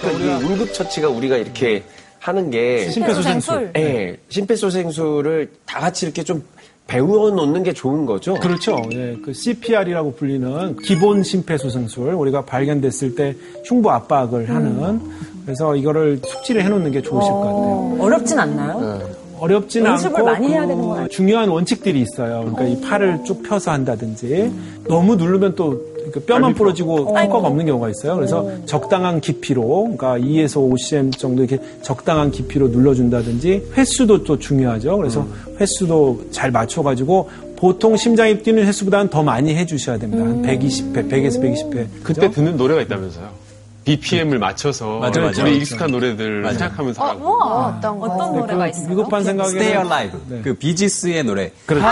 [0.00, 1.84] 그러니까 이 응급처치가 우리가 이렇게
[2.22, 3.72] 하는 게 심폐소생술.
[3.76, 6.44] 예, 심폐소생술을 다 같이 이렇게 좀
[6.86, 8.34] 배워놓는 게 좋은 거죠.
[8.34, 8.80] 그렇죠.
[8.92, 15.00] 예, 그 CPR이라고 불리는 기본 심폐소생술 우리가 발견됐을 때 흉부 압박을 하는
[15.44, 17.96] 그래서 이거를 숙지를 해놓는 게 좋으실 것 같아요.
[17.98, 19.00] 어렵진 않나요?
[19.42, 21.08] 어렵지는 않고 많이 해야 그 되는 건 아니에요?
[21.08, 22.48] 중요한 원칙들이 있어요.
[22.52, 24.52] 그러니까 이 팔을 쭉 펴서 한다든지
[24.86, 28.14] 너무 누르면 또그 뼈만 부러지고 효과가 없는 경우가 있어요.
[28.14, 34.96] 그래서 적당한 깊이로 그러니까 2에서 5cm 정도 이렇게 적당한 깊이로 눌러준다든지 횟수도 또 중요하죠.
[34.96, 35.26] 그래서
[35.60, 40.24] 횟수도 잘 맞춰가지고 보통 심장이 뛰는 횟수보다는 더 많이 해주셔야 됩니다.
[40.24, 41.86] 한 120회, 100에서 120회.
[42.04, 43.41] 그때 듣는 노래가 있다면서요.
[43.84, 45.42] BPM을 맞춰서 맞아, 맞아.
[45.42, 47.28] 우리 익숙한 노래들 생각하면서 하고.
[47.36, 48.06] 우와, 어떤 거?
[48.06, 48.88] 어떤 노래가 있어요?
[48.90, 50.42] 위급한 생각에 Stay Alive.
[50.42, 51.50] 그 비지스의 노래.
[51.66, 51.86] 그렇죠.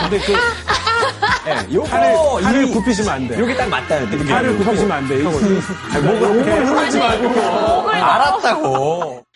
[0.00, 0.32] 근데 그
[1.46, 3.38] 예, 요거 팔을, 팔을 이- 굽히시면 안 돼.
[3.38, 4.28] 요게 딱 맞다는 뜻이에요.
[4.34, 5.18] 팔을 굽히시면 안 돼.
[5.20, 7.90] 이거 목을 이렇게 하지 말고.
[7.90, 9.24] 알았다고.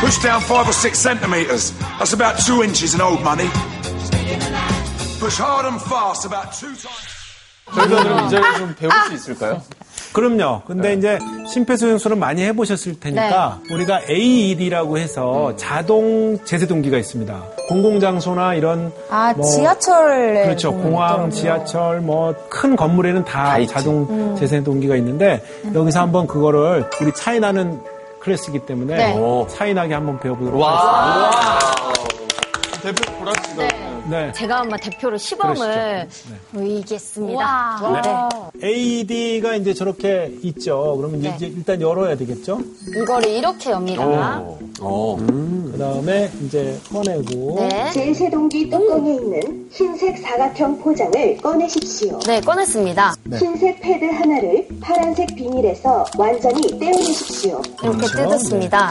[0.00, 1.72] Push down five or six centimetres.
[1.98, 3.48] That's about two inches in old money.
[5.18, 7.14] Push hard and fast, about two times.
[7.66, 9.60] 저희가 그럼 이제 좀 배울 수 있을까요?
[10.12, 10.62] 그럼요.
[10.66, 11.18] 근데 이제
[11.52, 17.42] 심폐소생술은 많이 해보셨을 테니까 우리가 AED라고 해서 자동 제세동기가 있습니다.
[17.68, 20.44] 공공장소나 이런 아, 뭐 지하철에.
[20.44, 20.70] 그렇죠.
[20.72, 21.30] 보면 공항.
[21.30, 23.72] 지하철, 뭐 큰 건물에는 다, 있지.
[23.74, 25.42] 자동 제세동기가 있는데
[25.74, 27.80] 여기서 한번 그거를 우리 차이 나는
[28.26, 29.46] 클래스이기 때문에 네.
[29.48, 31.92] 차이 나게 한번 배워보도록 하겠습니다.
[32.82, 33.95] 대표 보라씨가.
[34.08, 34.32] 네.
[34.32, 36.08] 제가 한번 대표로 시범을
[36.52, 37.38] 보이겠습니다.
[37.38, 38.02] 와.
[38.60, 38.66] 네.
[38.66, 40.94] AED가 이제 저렇게 있죠.
[40.96, 41.46] 그러면 이제 네.
[41.56, 42.60] 일단 열어야 되겠죠.
[42.96, 44.42] 이거를 이렇게 엽니다.
[44.80, 45.16] 어.
[45.18, 47.56] 그 다음에 이제 꺼내고.
[47.58, 47.90] 네.
[47.92, 52.18] 제세동기 뚜껑에 있는 흰색 사각형 포장을 꺼내십시오.
[52.20, 53.14] 네, 꺼냈습니다.
[53.38, 57.60] 흰색 패드 하나를 파란색 비닐에서 완전히 떼어내십시오.
[57.82, 58.16] 이렇게 그렇죠.
[58.16, 58.90] 뜯었습니다.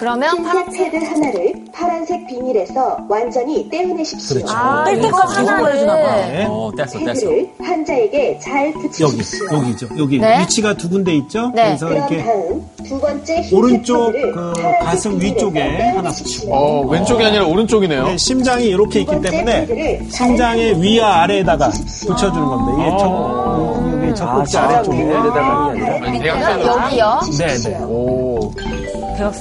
[0.00, 4.38] 그러면 흰색 패드 하나를 파란색 비닐에서 완전히 떼어내십시오.
[4.38, 4.56] 그렇죠.
[4.56, 5.92] 아, 뗄 때까지 계속 보여주나.
[5.92, 6.46] 하나를 네.
[6.48, 7.04] 어, 뗐어, 뗐어.
[7.04, 9.46] 패드를 환자에게 잘 여기, 붙이십시오.
[9.58, 9.88] 여기죠.
[9.98, 10.40] 여기 네.
[10.40, 11.50] 위치가 두 군데 있죠.
[11.54, 11.76] 네.
[11.76, 16.50] 그래서 이렇게 다음 두 번째 흰색 오른쪽 그 가슴 위쪽에 하나 떼어내십시오.
[16.50, 18.06] 어, 왼쪽이 아니라 오른쪽이네요.
[18.06, 22.88] 이게 심장이 이렇게 있기 때문에 심장의 위와 아래에다가 붙여주는 겁니다.
[22.88, 23.04] 이게 적,
[24.00, 26.20] 여기 아, 적국지 심장 아래쪽에.
[26.20, 26.84] 대각선으로.
[26.84, 27.20] 여기요.
[27.38, 27.78] 네, 네.
[27.84, 28.50] 오.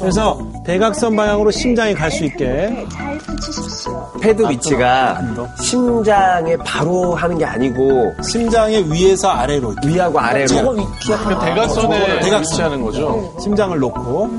[0.01, 0.37] 그래서
[0.73, 4.11] 대각선 방향으로 심장이 갈 수 있게 잘 붙이십시오.
[4.21, 5.19] 패드 위치가
[5.59, 10.47] 심장에 바로 하는 게 아니고 심장의 위에서 아래로 이렇게 위하고 아래로.
[10.47, 12.41] 그러니까 대각선에 대각선.
[12.41, 13.35] 위치하는 거죠.
[13.41, 14.29] 심장을 놓고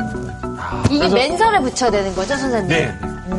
[0.89, 2.69] 이게 맨살에 붙여야 되는 거죠, 선생님?
[2.69, 2.93] 네.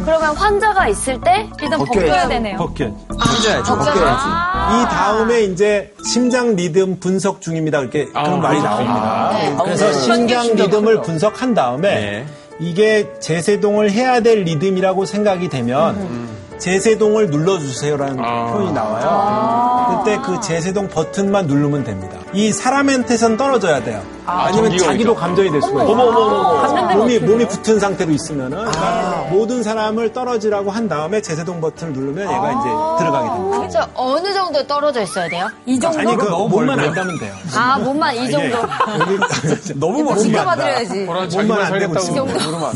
[0.06, 2.00] 그러면 환자가 있을 때 일단 벗겨야지.
[2.08, 2.58] 벗겨야 되네요.
[2.58, 2.86] 벗겨.
[2.86, 3.78] 힘줘야죠.
[3.78, 4.26] 벗겨야지.
[4.28, 7.80] 이 다음에 이제 심장 리듬 분석 중입니다.
[7.80, 9.32] 이렇게 그런 말이 나옵니다.
[9.64, 12.26] 그래서 심장 리듬을 분석한 다음에 네.
[12.62, 16.30] 이게 제세동을 해야 될 리듬이라고 생각이 되면
[16.62, 20.04] 제세동을 눌러주세요라는 표현이 나와요.
[20.04, 22.18] 그때 그 제세동 버튼만 누르면 됩니다.
[22.34, 24.02] 이 사람한테선 떨어져야 돼요.
[24.26, 25.16] 아, 니면 있죠.
[25.16, 26.96] 감전이 될 수가 있어요.
[26.96, 32.52] 몸이, 몸이 붙은 상태로 있으면은 그러니까 모든 사람을 떨어지라고 한 다음에 제세동 버튼을 누르면 얘가
[32.52, 32.70] 이제
[33.04, 33.60] 들어가게 됩니다.
[33.62, 35.50] 진짜 어느 정도 떨어져 있어야 돼요?
[35.66, 36.00] 이 정도?
[36.00, 36.90] 아니 그 너무 몸만 멀고요.
[36.90, 37.34] 안 닿으면 돼요.
[37.58, 38.58] 아, 몸만 이 정도.
[38.58, 40.56] 여기 너무 멋있다.
[41.06, 42.26] 보라 몸만 안 되고 돼요.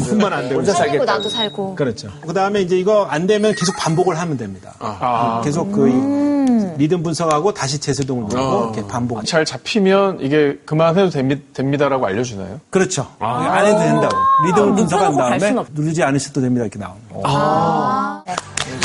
[0.09, 0.75] 몸만 안 되고 있으면.
[0.75, 1.75] 살고 나도 살고.
[1.75, 2.09] 그렇죠.
[2.25, 4.73] 그 다음에 이제 이거 안 되면 계속 반복을 하면 됩니다.
[4.79, 5.41] 아.
[5.43, 9.25] 계속 그 리듬 분석하고 다시 제세동을 누르고 이렇게 반복.
[9.25, 12.59] 잘 잡히면 이게 그만해도 됩니, 됩니 다라고 알려주나요?
[12.69, 13.07] 그렇죠.
[13.19, 14.15] 안 해도 된다고.
[14.45, 16.65] 리듬을 분석한 다음에 누르지 않으셔도 됩니다.
[16.65, 18.23] 이렇게 나옵니다.
[18.25, 18.35] 네,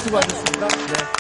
[0.03, 0.69] 수고하셨습니다.
[0.69, 1.20] 네.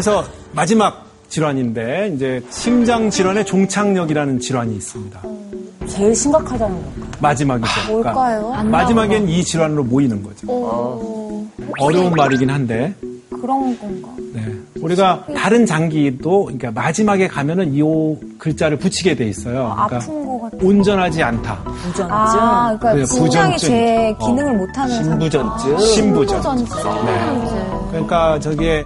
[0.00, 5.20] 그, 그래서 마지막 질환인데 이제 심장 질환의 종착역이라는 질환이 있습니다.
[5.86, 6.90] 제일 심각하다는 거.
[7.20, 7.70] 마지막이죠.
[7.86, 8.64] 그러니까 뭘까요?
[8.64, 10.46] 마지막엔 이 질환으로 모이는 거죠.
[11.78, 12.94] 어려운 말이긴 한데
[13.30, 14.08] 그런 건가?
[14.32, 14.42] 네.
[14.80, 17.82] 우리가 다른 장기도 그러니까 마지막에 가면은 이
[18.38, 19.74] 글자를 붙이게 돼 있어요.
[19.74, 21.62] 그러니까 아픈 거 온전하지 않다.
[21.64, 22.06] 부전증.
[22.10, 23.68] 아, 그러니까 심장이 부전증.
[23.68, 24.26] 제 어.
[24.26, 25.78] 기능을 못하는 신부전증.
[25.78, 26.42] 신부전.
[26.42, 27.04] 신부전증.
[27.06, 27.70] 네.
[27.90, 28.84] 그러니까 저기에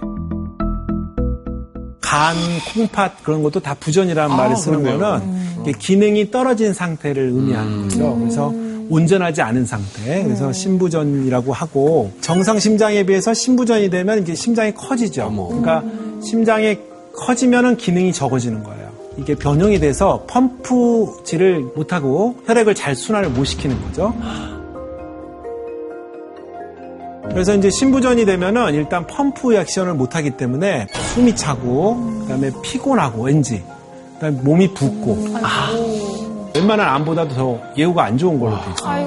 [2.15, 2.33] 간,
[2.73, 4.99] 콩팥 그런 것도 다 부전이라는 말을 쓰는 그렇네요.
[4.99, 8.15] 거는 이게 기능이 떨어진 상태를 의미하는 거죠.
[8.17, 8.53] 그래서
[8.89, 10.23] 온전하지 않은 상태.
[10.23, 15.29] 그래서 신부전이라고 하고 정상 심장에 비해서 신부전이 되면 이게 심장이 커지죠.
[15.49, 15.83] 그러니까
[16.23, 16.77] 심장이
[17.13, 18.85] 커지면은 기능이 적어지는 거예요.
[19.17, 24.13] 이게 변형이 돼서 펌프질을 못하고 혈액을 잘 순환을 못 시키는 거죠.
[27.29, 33.63] 그래서 이제 신부전이 되면은 일단 펌프 액션을 못 하기 때문에 숨이 차고 그다음에 피곤하고 왠지
[34.13, 35.69] 그다음에 몸이 붓고 아.
[36.55, 39.05] 웬만한 암보다도 더 예후가 안 좋은 걸로 돼 있어요.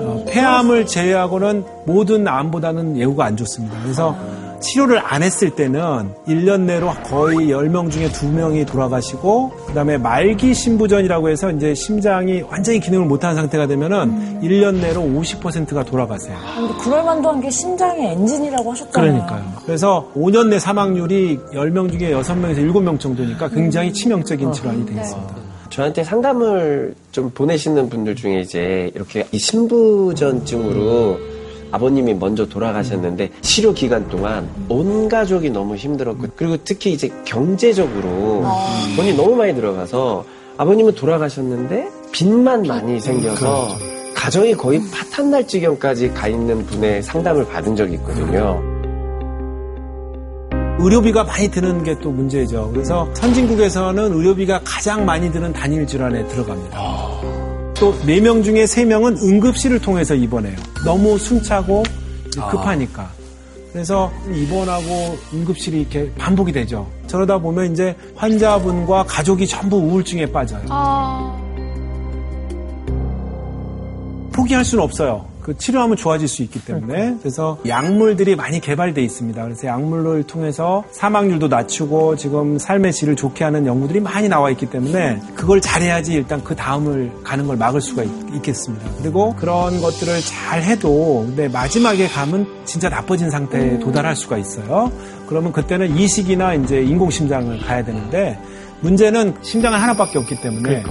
[0.00, 3.78] 어, 폐암을 제외하고는 모든 암보다는 예후가 안 좋습니다.
[3.82, 4.16] 그래서
[4.60, 11.50] 치료를 안 했을 때는 1년 내로 거의 10명 중에 2명이 돌아가시고 그다음에 말기 신부전이라고 해서
[11.50, 16.36] 이제 심장이 완전히 기능을 못하는 상태가 되면은 1년 내로 50%가 돌아가세요.
[16.56, 19.12] 근데 그럴 만도 한 게 심장의 엔진이라고 하셨잖아요.
[19.12, 19.52] 그러니까요.
[19.64, 25.34] 그래서 5년 내 사망률이 10명 중에 6명에서 7명 정도니까 굉장히 치명적인 질환이 되겠습니다.
[25.70, 31.18] 저한테 상담을 좀 보내시는 분들 중에 이제 이렇게 이 신부전증으로
[31.72, 38.44] 아버님이 먼저 돌아가셨는데 치료 기간 동안 온 가족이 너무 힘들었고 그리고 특히 이제 경제적으로
[38.96, 40.24] 돈이 너무 많이 들어가서
[40.56, 43.68] 아버님은 돌아가셨는데 빚만 많이 생겨서
[44.14, 48.60] 가정이 거의 파탄 날 지경까지 가 있는 분의 상담을 받은 적이 있거든요.
[50.82, 52.70] 의료비가 많이 드는 게 또 문제죠.
[52.72, 57.39] 그래서 선진국에서는 의료비가 가장 많이 드는 단일 질환에 들어갑니다.
[57.80, 60.54] 또 4명 중에 3명은 응급실을 통해서 입원해요.
[60.84, 61.82] 너무 숨차고
[62.50, 63.10] 급하니까.
[63.72, 66.86] 그래서 입원하고 응급실이 이렇게 반복이 되죠.
[67.06, 70.62] 저러다 보면 이제 환자분과 가족이 전부 우울증에 빠져요.
[74.30, 75.29] 포기할 수는 없어요.
[75.42, 79.42] 그 치료하면 좋아질 수 있기 때문에 그래서 약물들이 많이 개발돼 있습니다.
[79.42, 85.20] 그래서 약물을 통해서 사망률도 낮추고 지금 삶의 질을 좋게 하는 연구들이 많이 나와 있기 때문에
[85.34, 88.10] 그걸 잘해야지 일단 그 다음을 가는 걸 막을 수가 있,
[88.42, 94.90] 겠습니다 그리고 그런 것들을 잘 해도 근데 마지막에 가면 진짜 나빠진 상태에 도달할 수가 있어요.
[95.26, 98.38] 그러면 그때는 이식이나 이제 인공심장을 가야 되는데
[98.80, 100.82] 문제는 심장은 하나밖에 없기 때문에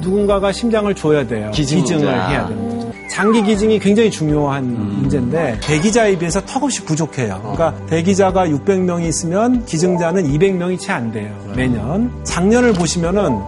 [0.00, 1.50] 누군가가 심장을 줘야 돼요.
[1.52, 1.94] 기증자.
[1.94, 2.87] 기증을 해야 되는 거죠.
[3.10, 4.64] 장기 기증이 굉장히 중요한
[5.00, 7.40] 문제인데 대기자에 비해서 턱없이 부족해요.
[7.40, 11.34] 그러니까 대기자가 600명이 있으면 기증자는 200명이 채 안 돼요.
[11.56, 12.10] 매년.
[12.24, 13.38] 작년을 보시면은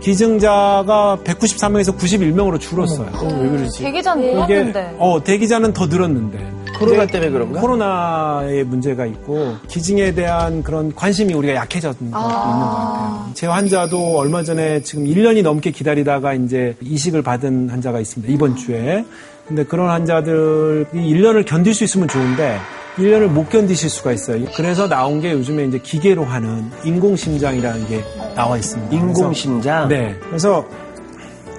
[0.00, 3.08] 기증자가 193명에서 91명으로 줄었어요.
[3.40, 3.82] 왜 그러지?
[3.82, 4.96] 대기자는 늘었는데.
[4.98, 6.38] 어 대기자는 더 늘었는데
[6.76, 7.60] 코로나 이제 때문에 그런가?
[7.60, 13.30] 코로나의 문제가 있고 기증에 대한 그런 관심이 우리가 약해졌는 것도 있는 것 같아요.
[13.34, 18.32] 제 환자도 얼마 전에 지금 1년이 넘게 기다리다가 이제 이식을 받은 환자가 있습니다.
[18.32, 19.04] 이번 주에.
[19.46, 22.58] 근데 그런 환자들이 1년을 견딜 수 있으면 좋은데
[22.98, 24.44] 1년을 못 견디실 수가 있어요.
[24.54, 28.04] 그래서 나온 게 요즘에 이제 기계로 하는 인공심장이라는 게
[28.34, 28.94] 나와 있습니다.
[28.94, 29.88] 인공심장?
[29.88, 30.16] 그래서, 네.
[30.28, 30.66] 그래서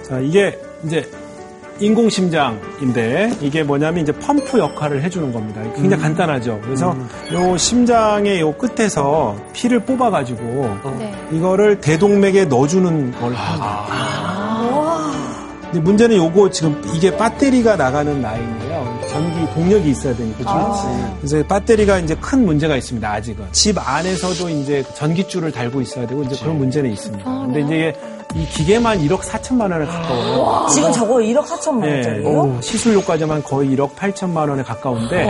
[0.04, 1.10] 자, 이게 이제
[1.80, 5.62] 인공심장인데 이게 뭐냐면 이제 펌프 역할을 해주는 겁니다.
[5.76, 6.60] 굉장히 간단하죠.
[6.64, 6.96] 그래서
[7.34, 10.78] 요 심장의 요 끝에서 피를 뽑아가지고
[11.32, 14.20] 이거를 대동맥에 넣어주는 걸 하는 거예요.
[15.72, 19.00] 근데 문제는 요거 지금 이게 배터리가 나가는 라인이에요.
[19.08, 21.14] 전기 동력이 있어야 되니까.
[21.20, 23.08] 그래서 배터리가 이제 큰 문제가 있습니다.
[23.08, 27.24] 아직은 집 안에서도 이제 전기줄을 달고 있어야 되고 이제 그런 문제는 있습니다.
[27.24, 27.94] 근데 이제
[28.36, 30.68] 이 기계만 1억 4천만 원에 가까워요.
[30.74, 31.94] 지금 저거 1억 4천만 네.
[31.96, 32.62] 원짜리예요?
[32.62, 35.28] 시술료까지만 거의 1억 8천만 원에 가까운데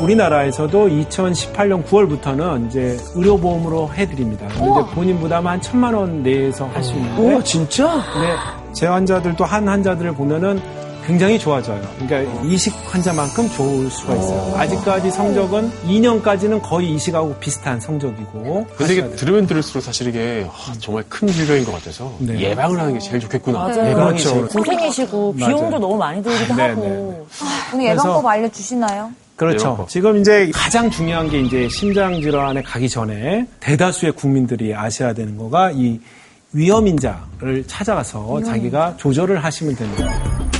[0.00, 4.46] 우리나라에서도 2018년 9월부터는 이제 의료보험으로 해드립니다.
[4.48, 7.96] 근데 본인 부담 한 천만 원 내에서 할 수 있는데 오, 진짜?
[7.96, 10.62] 네, 제 환자들도 한 환자들을 보면은
[11.10, 11.82] 굉장히 좋아져요.
[11.98, 14.54] 그러니까 이식 환자만큼 좋을 수가 있어요.
[14.56, 18.64] 아직까지 성적은 2년까지는 거의 이식하고 비슷한 성적이고.
[18.76, 22.38] 근데 이게 들으면 들을수록 사실 이게 아, 정말 큰 질병인 것 같아서 네.
[22.38, 23.58] 예방을 하는 게 제일 좋겠구나.
[23.58, 23.90] 맞아요.
[23.90, 25.56] 예방이 제일 고생이시고 맞아요.
[25.56, 26.80] 비용도 너무 많이 들기도 네, 하고.
[26.80, 27.24] 네, 네.
[27.74, 29.10] 오늘 예방법 알려주시나요?
[29.34, 29.86] 그렇죠.
[29.88, 35.72] 지금 이제 가장 중요한 게 이제 심장 질환에 가기 전에 대다수의 국민들이 아셔야 되는 거가
[35.72, 35.98] 이
[36.52, 40.59] 위험인자를 찾아가서 자기가 조절을 하시면 됩니다.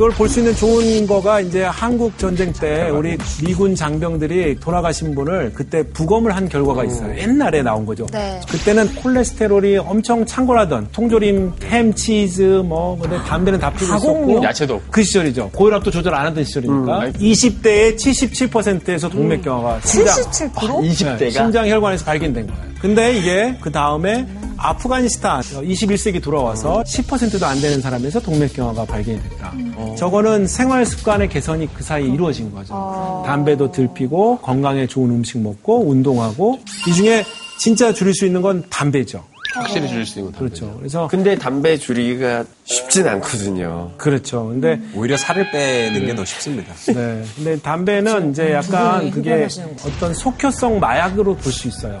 [0.00, 5.52] 그걸 볼 수 있는 좋은 거가 이제 한국 전쟁 때 우리 미군 장병들이 돌아가신 분을
[5.54, 7.18] 그때 부검을 한 결과가 있어요.
[7.18, 8.06] 옛날에 나온 거죠.
[8.10, 8.40] 네.
[8.48, 14.90] 그때는 콜레스테롤이 엄청 창궐하던 통조림, 햄, 치즈, 뭐 근데 담배는 다 피고 있었고 야채도 없고.
[14.90, 15.50] 그 시절이죠.
[15.52, 20.54] 고혈압도 조절 안 하던 시절이니까 20대의 77%에서 동맥경화가 심장 77%?
[20.54, 22.62] 20대가 네, 심장 혈관에서 발견된 거예요.
[22.80, 24.26] 근데 이게 그 다음에
[24.62, 29.54] 아프가니스탄 21세기 돌아와서 10%도 안 되는 사람에서 동맥경화가 발견이 됐다.
[29.96, 33.22] 저거는 생활 습관의 개선이 그 사이에 이루어진 거죠.
[33.26, 36.58] 담배도 덜 피고 건강에 좋은 음식 먹고 운동하고
[36.88, 37.24] 이 중에
[37.58, 39.24] 진짜 줄일 수 있는 건 담배죠.
[39.60, 40.74] 확실히 줄일 수 있는 건 그렇죠.
[40.78, 43.90] 그래서 근데 담배 줄이기가 쉽진 않거든요.
[43.96, 44.46] 그렇죠.
[44.48, 46.72] 근데 오히려 살을 빼는 게 더 쉽습니다.
[46.92, 47.22] 네.
[47.36, 49.46] 근데 담배는 이제 약간 그게
[49.86, 52.00] 어떤 속효성 마약으로 볼 수 있어요.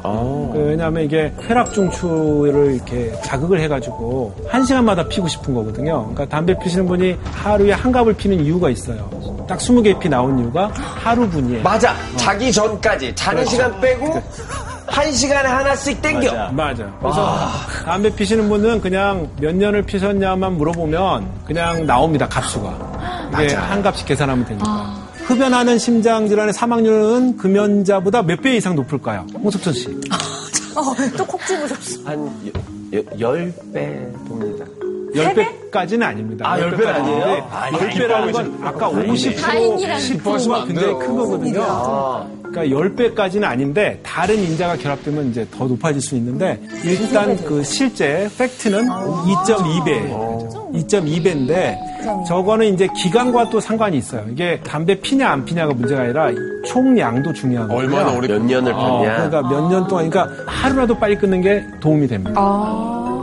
[0.52, 6.00] 그 왜냐하면 이게 쾌락 중추를 이렇게 자극을 해가지고 한 시간마다 피고 싶은 거거든요.
[6.10, 9.10] 그러니까 담배 피시는 분이 하루에 한 갑을 피는 이유가 있어요.
[9.48, 11.62] 딱 20개 피 나온 이유가 하루분이에요.
[11.62, 11.94] 맞아.
[12.16, 14.22] 자기 전까지 자는 시간 빼고
[14.90, 16.50] 한 시간에 하나씩 땡겨.
[16.52, 16.84] 맞아.
[17.00, 17.48] 그래서
[17.84, 22.28] 담배 피시는 분은 그냥 몇 년을 피셨냐만 물어보면 그냥 나옵니다.
[22.28, 23.30] 값수가.
[23.42, 24.96] 이게 한 값씩 계산하면 되니까.
[25.24, 29.26] 흡연하는 심장 질환의 사망률은 금연자보다 몇 배 이상 높을까요?
[29.34, 30.00] 홍석천 씨.
[31.16, 32.00] 또콕 집으셨어.
[32.04, 32.52] 한
[33.18, 34.64] 열배 봅니다.
[35.14, 36.44] 10배까지는 아닙니다.
[36.50, 37.48] 아, 10 배는 아니에요?
[37.72, 42.26] 10배라는 건 아까 50% 다행이라는 10%가 굉장히 큰 거거든요.
[42.52, 48.88] 그러니까 10배까지는 아닌데 다른 인자가 결합되면 이제 더 높아질 수 있는데 일단 그 실제 팩트는
[48.88, 50.72] 2.2배예요.
[50.74, 51.76] 2.2배인데
[52.26, 54.24] 저거는 이제 기간과 또 상관이 있어요.
[54.30, 56.30] 이게 담배 피냐 안 피냐가 문제가 아니라
[56.66, 57.82] 총량도 중요한 거예요.
[57.82, 59.28] 얼마나 오래 몇 년을 어, 봤냐.
[59.28, 62.40] 그러니까 몇 년 동안, 그러니까 하루라도 빨리 끊는 게 도움이 됩니다.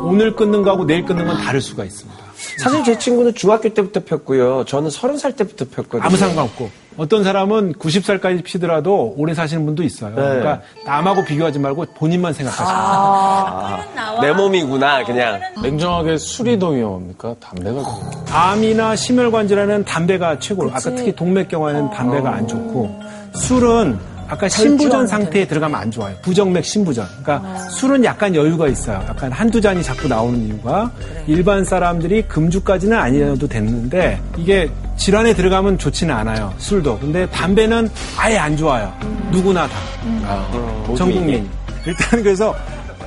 [0.07, 2.17] 오늘 끊는 거하고 내일 끊는 건 다를 수가 있습니다.
[2.59, 4.63] 사실 제 친구는 중학교 때부터 폈고요.
[4.65, 6.03] 저는 서른 살 때부터 폈거든요.
[6.03, 6.69] 아무 상관없고.
[6.97, 10.15] 어떤 사람은 90살까지 피더라도 오래 사시는 분도 있어요.
[10.15, 14.21] 그러니까 남하고 비교하지 말고 본인만 생각하시면 돼요.
[14.21, 15.39] 내 몸이구나, 그냥.
[15.61, 17.35] 냉정하게 술이 더 위험합니까?
[17.39, 18.49] 담배가 더 위험합니까?
[18.49, 20.69] 암이나 심혈관 질환은 담배가 최고로.
[20.69, 22.99] 아까 특히 동맥경화에는 담배가 안 좋고
[23.35, 26.15] 술은 아까 신부전 상태에 들어가면 안 좋아요.
[26.21, 27.07] 부정맥 신부전.
[27.23, 29.03] 그러니까 술은 약간 여유가 있어요.
[29.07, 30.91] 약간 한두 잔이 자꾸 나오는 이유가
[31.27, 36.53] 일반 사람들이 금주까지는 아니어도 됐는데 이게 질환에 들어가면 좋지는 않아요.
[36.57, 36.99] 술도.
[36.99, 38.91] 근데 담배는 아예 안 좋아요.
[39.31, 39.77] 누구나 다.
[40.97, 41.47] 전 국민.
[41.85, 42.53] 일단 그래서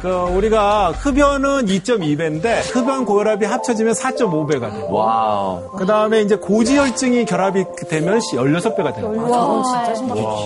[0.01, 4.89] 그 우리가 흡연은 2.2배인데 흡연 고혈압이 합쳐지면 4.5배가 돼요.
[4.91, 5.71] wow.
[5.77, 9.13] 그 다음에 이제 고지혈증이 결합이 되면 16배가 돼요.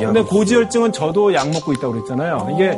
[0.00, 2.48] 근데 고지혈증은 저도 약 먹고 있다고 그랬잖아요.
[2.54, 2.76] 이게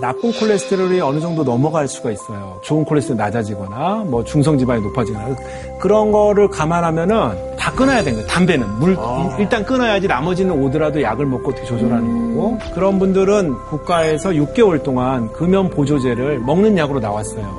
[0.00, 2.58] 나쁜 콜레스테롤이 어느 정도 넘어갈 수가 있어요.
[2.62, 5.34] 좋은 콜레스테롤 낮아지거나 뭐 중성 지방이 높아지거나
[5.80, 8.26] 그런 거를 감안하면은 다 끊어야 되는 거예요.
[8.26, 8.96] 담배는 물
[9.38, 16.40] 일단 끊어야지 나머지는 오더라도 약을 먹고 조절하는 거고 그런 분들은 국가에서 6개월 동안 금연 보조제를
[16.40, 17.54] 먹는 약으로 나왔어요.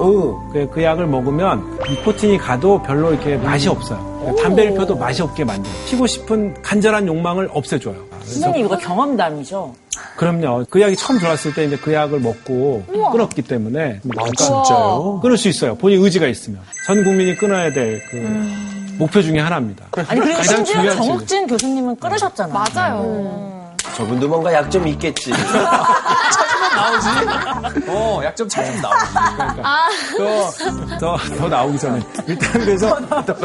[0.51, 4.18] 그, 그 약을 먹으면 니코틴이 가도 별로 이렇게 맛이 없어요.
[4.41, 5.75] 담배를 펴도 맛이 없게 만들어요.
[5.85, 7.95] 피고 싶은 간절한 욕망을 없애줘요.
[8.23, 9.73] 선생님 이거 경험담이죠?
[10.17, 10.65] 그럼요.
[10.69, 14.01] 그 약이 처음 들어왔을 때 이제 그 약을 먹고 끊었기 때문에.
[14.17, 15.19] 아, 진짜요?
[15.21, 15.75] 끊을 수 있어요.
[15.75, 16.61] 본인 의지가 있으면.
[16.85, 18.17] 전 국민이 끊어야 될그
[18.97, 19.85] 목표 중에 하나입니다.
[20.07, 22.53] 아니 그리고 가장 심지어 중요한 정욱진 교수님은 끊으셨잖아요.
[22.73, 23.73] 맞아요.
[23.95, 25.31] 저분도 뭔가 약점이 있겠지.
[27.87, 29.05] 어, 약점 찾으면 나오지.
[30.17, 32.01] 더, 더, 더 나오기 전에.
[32.27, 32.95] 일단 그래서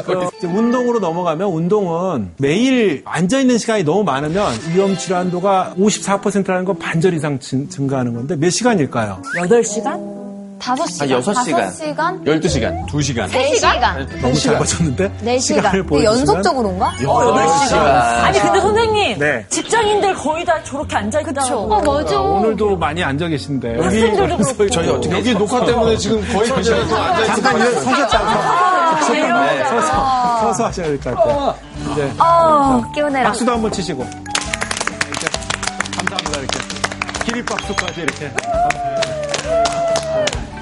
[0.05, 7.15] 그 이제 운동으로 넘어가면 운동은 매일 앉아있는 시간이 너무 많으면 위험 질환도가 54%라는 건 반절
[7.15, 9.23] 이상 증, 증가하는 건데 몇 시간일까요?
[9.37, 10.24] 8시간?
[10.65, 11.09] 다섯 시간.
[11.09, 11.61] 아, 여섯 시간.
[11.65, 12.25] 다섯 시간?
[12.25, 12.87] 12시간.
[12.89, 13.29] 2시간.
[13.29, 14.07] 네 시간?
[14.23, 15.13] 너무 잘 맞췄는데?
[15.21, 15.59] 네 시간.
[15.61, 16.87] 시간을 근데 보여주시면 연속적으로인가?
[17.07, 17.77] 어, 8시간.
[18.25, 19.45] 아니 근데 선생님 네.
[19.51, 21.55] 직장인들 거의 다 저렇게 앉아있다.
[21.55, 22.19] 어, 맞아.
[22.19, 23.79] 오늘도 많이 앉아 계신데.
[23.83, 24.71] 학생들도 그렇고.
[24.71, 27.43] 저희 어떻게 여기 녹화 때문에 지금 거의 두 시간 동안 앉아있어요.
[27.43, 28.75] 잠깐 서셨잖아요.
[29.13, 29.65] 네.
[29.65, 31.55] 서서, 서서 하셔야 될 것 같아요.
[31.93, 33.25] 이제 어, 깨우내라.
[33.29, 34.03] 박수도 한번 치시고.
[35.97, 36.59] 감사합니다, 이렇게.
[37.27, 38.31] 기립박수까지 이렇게.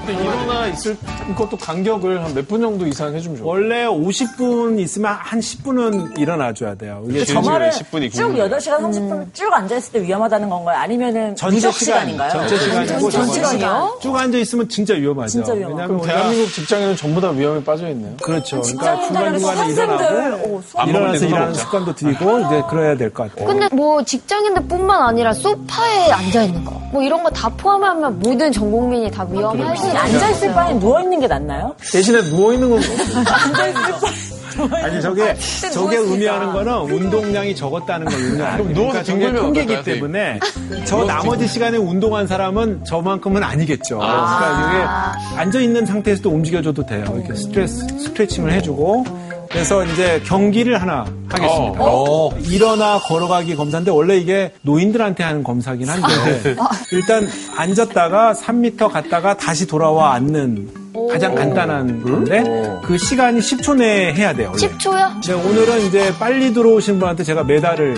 [0.05, 0.97] 근데 일어나 있을
[1.35, 3.49] 것도 간격을 한 몇 분 정도 이상 해주면 좋아요.
[3.49, 7.03] 원래 50분 있으면 한 10분은 일어나줘야 돼요.
[7.09, 10.77] 이게 저 말은 10분이 쭉 8시간 30분 쭉 앉아있을 때 위험하다는 건가요?
[10.77, 12.31] 아니면은 전체 시간, 시간인가요?
[12.31, 13.87] 전체 시간이고 전체 시간?
[14.01, 15.29] 쭉 앉아 있으면 진짜 위험하죠.
[15.31, 15.53] 진짜.
[15.53, 18.15] 왜냐하면 그럼 우리가 대한민국 직장인은 전부 다 위험에 빠져 있네요.
[18.21, 18.61] 그렇죠.
[18.61, 21.53] 그러니까 직장인들, 중간 중간에 학생들, 일어나고 어, 일어나서 일하는.
[21.53, 23.47] 습관도 들이고 이제 그래야 될 것 같아요.
[23.47, 28.69] 근데 뭐 직장인들뿐만 아니라 소파에 앉아 있는 거, 뭐 이런 거 다 포함하면 모든 전
[28.71, 29.97] 국민이 다 위험할 수 있는.
[29.99, 31.75] 앉아있을 바에 누워있는 게 낫나요?
[31.91, 32.81] 대신에 누워있는 건
[34.83, 35.35] 아니 저게
[35.73, 38.73] 저게 의미하는 거는 운동량이 적었다는 걸 의미하는 거예요.
[38.75, 40.39] 그러니까 저게 등 통계기 때문에
[40.85, 43.97] 저 나머지 시간에 운동한 사람은 저만큼은 아니겠죠.
[43.97, 47.03] 그러니까 이게 앉아 있는 상태에서도 움직여줘도 돼요.
[47.15, 49.05] 이렇게 스트레스 스트레칭을 해주고.
[49.49, 51.77] 그래서 이제 경기를 하나 하겠습니다.
[51.79, 52.31] 어.
[52.39, 56.55] 일어나 걸어가기 검사인데 원래 이게 노인들한테 하는 검사긴 한데
[56.91, 62.43] 일단 앉았다가 3m 갔다가 다시 돌아와 앉는 가장 간단한 건데
[62.83, 64.51] 그 시간이 10초 내에 해야 돼요.
[64.53, 64.67] 원래.
[64.67, 65.25] 10초요?
[65.25, 67.95] 네, 오늘은 이제 빨리 들어오신 분한테 제가 메달을.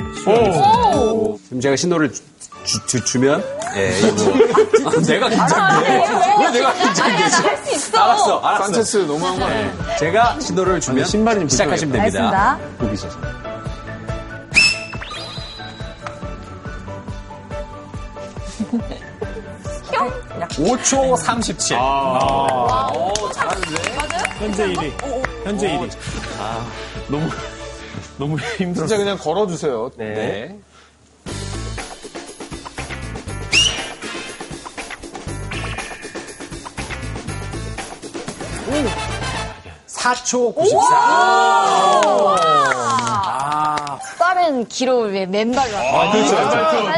[1.44, 3.44] 지금 제가 신호를 주, 면
[3.76, 4.24] 예, 이거
[4.82, 4.92] 뭐.
[5.02, 5.90] 내가 긴장돼.
[6.40, 7.14] 왜 내가 긴장돼?
[7.24, 7.98] 할수 있어.
[8.00, 8.64] 알았어, 알았어.
[8.64, 9.72] 산체스 너무한 거 아니에요?
[10.00, 12.58] 제가 신호를 주면 신발이 좀 시작하시면 됩니다.
[12.58, 12.78] 알겠습니다.
[12.80, 13.20] 보기 있어서.
[20.60, 21.78] 오 5초 37.
[21.78, 23.76] 아, 오, 잘하는데?
[24.40, 25.46] 현재 1위.
[25.46, 25.90] 현재 1위.
[27.08, 27.30] 너무,
[28.18, 28.86] 너무 힘들어.
[28.88, 29.92] 진짜 그냥 걸어주세요.
[29.98, 30.14] 네.
[30.14, 30.60] 네.
[39.88, 43.35] 사 4초 94.
[44.46, 45.76] 빠른 기록을 위해 맨발로.
[45.76, 46.36] 아, 그렇죠.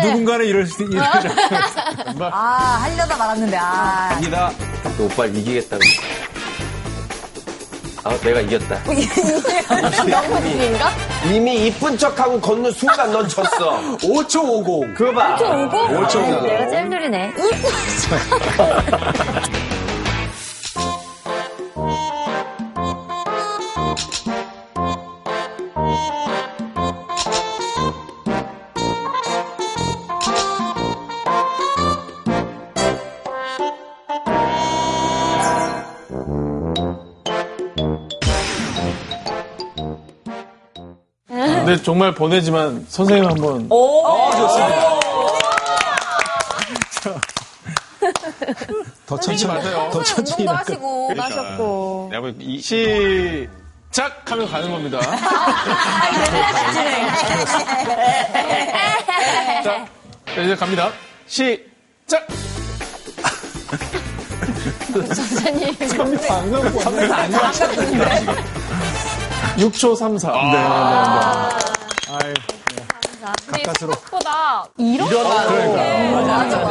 [0.08, 4.10] 누군가는 이럴 수, 이럴 아, 하려다 말았는데, 아.
[4.12, 4.52] 갑니다.
[5.00, 5.82] 오빠 이기겠다고.
[8.04, 8.80] 아, 내가 이겼다.
[10.08, 10.92] 넘어지는가?
[11.32, 13.82] 이미 이쁜 척하고 걷는 순간 넌 졌어.
[14.00, 14.94] 5초 50.
[14.96, 15.38] 그거 봐.
[15.38, 16.44] 5초 50.
[16.44, 17.34] 내가 제일 느리네.
[41.68, 43.68] 근데 정말 보내지만 선생님 한번
[49.06, 49.90] 더 천천히 마세요.
[49.92, 50.54] 더 천천히 운동도?
[50.56, 52.08] 하시고, 하셨고.
[52.10, 55.02] 내가 보기 이, 시작 하면 가는 겁니다.
[59.62, 59.86] 자,
[60.34, 60.90] 자, 이제 갑니다.
[61.28, 62.26] 시작!
[64.94, 65.74] 선생님.
[65.76, 68.87] 3m 안 가고 3m 안 가고
[69.58, 70.32] 6초 34.
[70.32, 70.58] 네, 네, 네.
[70.60, 72.34] 아유.
[73.46, 73.92] 근데 가까스로.
[73.94, 75.44] 생각보다 일어나.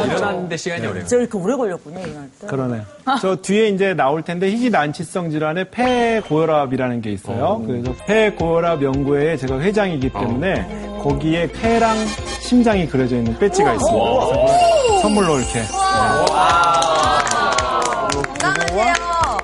[0.05, 1.03] 일어나는데 시간이 오래요.
[1.05, 2.47] 진짜 이렇게 오래 걸렸군요, 일어날 때.
[2.47, 2.81] 그러네요.
[3.21, 7.61] 저 뒤에 이제 나올 텐데 희귀 난치성 질환의 폐고혈압이라는 게 있어요.
[7.67, 11.95] 그래서 폐고혈압 연구회에 제가 회장이기 때문에 거기에 폐랑
[12.39, 14.05] 심장이 그려져 있는 배지가 있습니다.
[14.09, 15.61] 그래서 선물로 이렇게.
[18.41, 19.36] 건강하세요.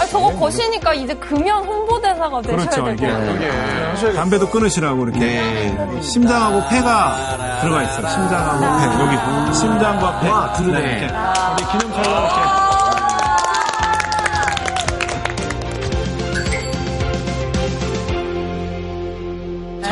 [0.00, 2.84] 아, 저거 거시니까 이제 금연 홍보대사가 되셔야 그렇죠.
[2.84, 3.38] 될 이게 것 같아요.
[3.38, 4.12] 네.
[4.14, 8.08] 담배도 끊으시라고 이렇게 심장하고 폐가 들어가 있어요.
[8.08, 10.78] 심장하고 폐 여기 심장과 폐 네.
[10.78, 11.14] 이렇게
[11.52, 12.65] 우리 기념처럼 이렇게.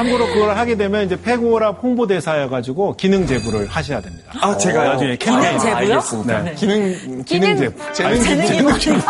[0.05, 4.33] 참고로 그걸 하게 되면 이제 폐고혈압 홍보대사여가지고 기능 제부를 하셔야 됩니다.
[4.41, 4.93] 아, 제가요?
[4.93, 5.59] 나중에 캠페인.
[5.59, 5.77] 제부요?
[5.77, 6.43] 알겠습니다.
[6.43, 6.55] 네.
[6.55, 7.93] 기능 기능 제부.
[7.93, 9.01] 재능 재능 기능 기능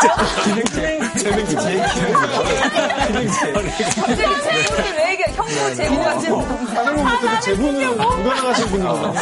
[1.16, 1.64] 재능 기부.
[4.96, 6.42] 왜 이게 형부 제보가 지금.
[6.74, 9.12] 사장님부터 제보는 불가능하신 분이거든요.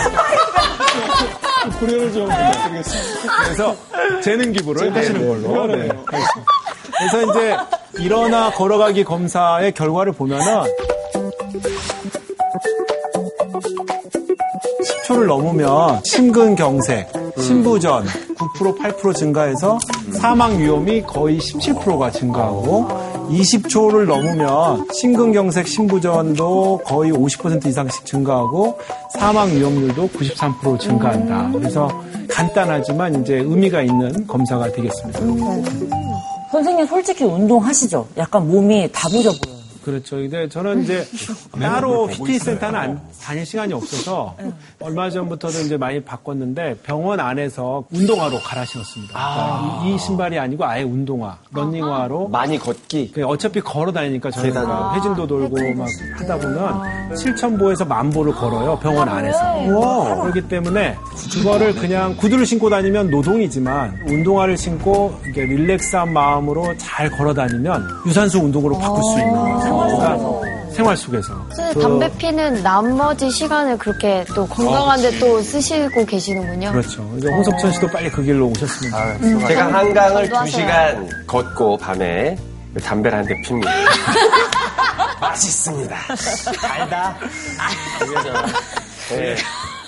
[1.81, 3.37] 고려를 좀 부탁드리겠습니다.
[3.45, 3.77] 그래서
[4.23, 5.67] 재능 기부를 하시는 걸로.
[5.69, 5.89] 네.
[5.89, 6.53] 하겠습니다.
[6.99, 7.57] 그래서 이제
[8.03, 10.65] 일어나 걸어가기 검사의 결과를 보면은
[15.07, 19.79] 10초를 넘으면 심근경색, 심부전 9% 8% 증가해서
[20.13, 22.89] 사망 위험이 거의 17%가 증가하고
[23.31, 28.79] 20초를 넘으면 심근경색, 심부전도 거의 50% 이상씩 증가하고
[29.19, 31.51] 사망 위험률도 93% 증가한다.
[31.53, 31.91] 그래서
[32.29, 35.21] 간단하지만 이제 의미가 있는 검사가 되겠습니다.
[36.51, 38.07] 선생님 솔직히 운동하시죠?
[38.19, 39.52] 약간 몸이 다부져 보여요.
[39.85, 40.17] 그렇죠.
[40.17, 41.05] 근데 저는 이제
[41.61, 44.37] 따로 PT 센터는 안- 다닐 시간이 없어서
[44.81, 49.13] 얼마 전부터도 이제 많이 바꿨는데 병원 안에서 운동화로 갈아 신었습니다.
[49.13, 53.13] 그러니까 이, 이 신발이 아니고 아예 운동화, 런닝화로 많이 걷기.
[53.15, 54.67] 그 어차피 걸어 다니니까 저는 계단.
[54.69, 56.83] 막 회진도 돌고 막 하다 보면
[57.15, 59.41] 7,000보에서 만보를 걸어요 병원 안에서.
[60.23, 60.97] 그렇기 때문에
[61.33, 68.41] 그거를 그냥 구두를 신고 다니면 노동이지만 운동화를 신고 이게 릴렉스한 마음으로 잘 걸어 다니면 유산소
[68.41, 69.97] 운동으로 바꿀 수 있는 거예 요.
[69.99, 71.35] 그러니까 생활 속에서.
[71.55, 76.73] 선생님, 그- 담배 피는 나머지 시간을 그렇게 또 건강한데 또 쓰시고 계시는군요.
[76.73, 77.09] 그렇죠.
[77.19, 79.19] 이제 홍석천 씨도 빨리 그 길로 오셨습니다.
[79.49, 82.37] 제가 한강을 저도 두시간 걷고 밤에
[82.83, 83.71] 담배를 한 대 핍니다.
[85.21, 85.97] 맛있습니다.
[86.61, 87.17] 달다.
[89.11, 89.37] 네.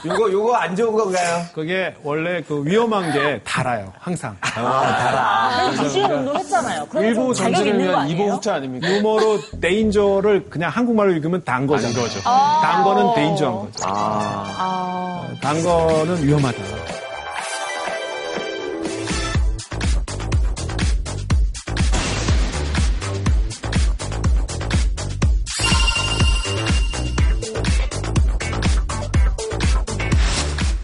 [0.06, 1.42] 요거 요거 안 좋은 건가요?
[1.54, 3.92] 그게 원래 그 위험한 게 달아요.
[3.98, 4.36] 항상.
[4.40, 5.70] 달아.
[5.82, 6.86] 기시간 운동했잖아요.
[6.90, 8.06] 그러면 일부 거 위한 아니에요?
[8.24, 8.88] 이보 후퇴 아닙니까?
[8.90, 11.94] 유머로 데인저를 그냥 한국말로 읽으면 단 거잖아요.
[11.94, 12.20] 단 거죠.
[12.22, 13.84] 단 거는 데인저한 거죠.
[13.86, 15.26] 아.
[15.40, 17.03] 단 거는 위험하다.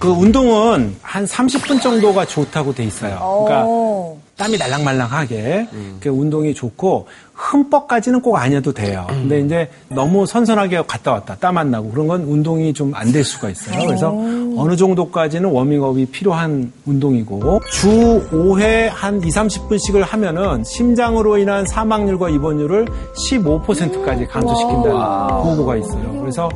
[0.01, 3.45] 그 운동은 한 30분 정도가 좋다고 돼 있어요.
[3.45, 3.67] 그러니까
[4.39, 5.69] 땀이 날랑말랑하게
[6.01, 9.07] 그 운동이 좋고 흠뻑까지는 꼭 아니어도 돼요.
[9.09, 13.23] 근데 이제 너무 선선하게 갔다 왔다 땀 안 나고 그런 건 운동이 좀 안 될
[13.25, 13.87] 수가 있어요.
[13.87, 14.09] 그래서
[14.57, 17.89] 어느 정도까지는 워밍업이 필요한 운동이고 주
[18.33, 22.87] 5회 한 2, 30분씩을 하면은 심장으로 인한 사망률과 입원율을
[23.31, 26.19] 15%까지 감소시킨다는 보고가 있어요.
[26.21, 26.49] 그래서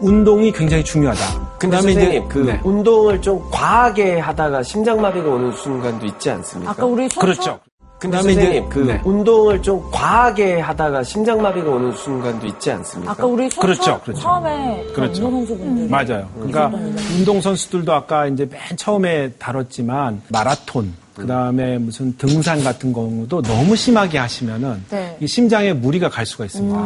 [0.00, 1.20] 운동이 굉장히 중요하다.
[1.58, 2.60] 근데 그다음에 선생님 이제 그 네.
[2.64, 6.72] 운동을 좀 과하게 하다가 심장마비가 오는 순간도 있지 않습니까?
[6.72, 7.58] 아까 우리 손 그렇죠.
[7.98, 9.00] 그다음에 선생님 이제- 그 네.
[9.04, 13.12] 운동을 좀 과하게 하다가 심장마비가 오는 순간도 있지 않습니까?
[13.12, 14.20] 아까 우리 손 그렇죠, 처음- 그렇죠.
[14.20, 15.24] 처음에 그렇죠.
[15.24, 16.28] 운동선수분들 맞아요.
[16.34, 16.70] 그러니까
[17.18, 24.18] 운동선수들도 아까 이제 맨 처음에 다뤘지만 마라톤, 그 다음에 무슨 등산 같은 경우도 너무 심하게
[24.18, 25.16] 하시면은 네.
[25.18, 26.78] 이 심장에 무리가 갈 수가 있습니다.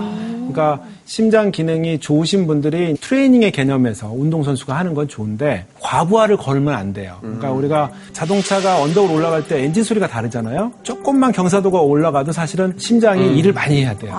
[0.51, 7.19] 그러니까 심장 기능이 좋으신 분들이 트레이닝의 개념에서 운동선수가 하는 건 좋은데 과부하를 걸면 안 돼요.
[7.21, 10.73] 그러니까 우리가 자동차가 언덕을 올라갈 때 엔진 소리가 다르잖아요.
[10.85, 14.15] 조금만 경사도가 올라가도 사실은 심장이 일을 많이 해야 돼요.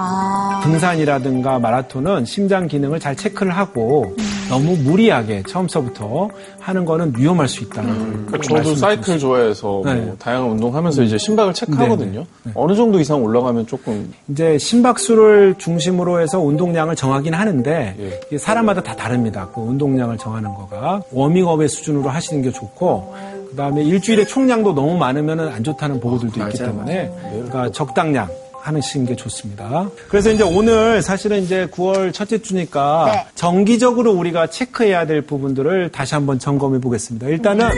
[0.63, 4.13] 등산이라든가 마라톤은 심장 기능을 잘 체크를 하고
[4.49, 6.29] 너무 무리하게 처음서부터
[6.61, 10.13] 하는 거는 위험할 수 있다는 그러니까 걸 저도 말씀을 사이클 좋아해서 뭐 네.
[10.19, 12.23] 다양한 운동하면서 이제 심박을 체크하거든요.
[12.53, 18.37] 어느 정도 이상 올라가면 조금 이제 심박수를 중심으로 해서 운동량을 정하긴 하는데 예.
[18.37, 19.49] 사람마다 다 다릅니다.
[19.53, 23.15] 그 운동량을 정하는 거가 워밍업의 수준으로 하시는 게 좋고
[23.49, 28.29] 그다음에 일주일에 총량도 너무 많으면 안 좋다는 보고들도 있기 때문에 그러니까 적당량
[28.63, 29.89] 하시는 게 좋습니다.
[30.07, 33.27] 그래서 이제 오늘 사실은 이제 9월 첫째 주니까 네.
[33.35, 37.27] 정기적으로 우리가 체크해야 될 부분들을 다시 한번 점검해 보겠습니다.
[37.27, 37.69] 일단은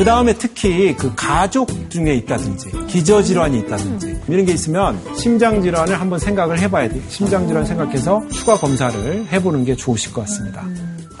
[0.00, 6.58] 그 다음에 특히 그 가족 중에 있다든지 기저질환이 있다든지 이런 게 있으면 심장질환을 한번 생각을
[6.58, 7.02] 해봐야 돼요.
[7.10, 10.64] 심장질환 생각해서 추가 검사를 해보는 게 좋으실 것 같습니다.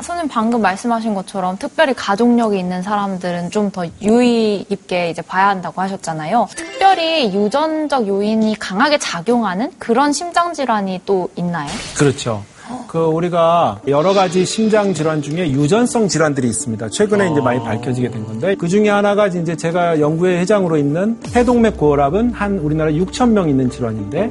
[0.00, 5.82] 선생님 방금 말씀하신 것처럼 특별히 가족력이 있는 사람들은 좀 더 유의 깊게 이제 봐야 한다고
[5.82, 6.48] 하셨잖아요.
[6.56, 11.68] 특별히 유전적 요인이 강하게 작용하는 그런 심장 질환이 또 있나요?
[11.98, 12.42] 그렇죠.
[12.90, 16.88] 그 우리가 여러 가지 심장 질환 중에 유전성 질환들이 있습니다.
[16.88, 21.76] 최근에 이제 많이 밝혀지게 된 건데 그 중에 하나가 이제 제가 연구회 회장으로 있는 폐동맥
[21.76, 24.28] 고혈압은 한 우리나라 6천 명 있는 질환인데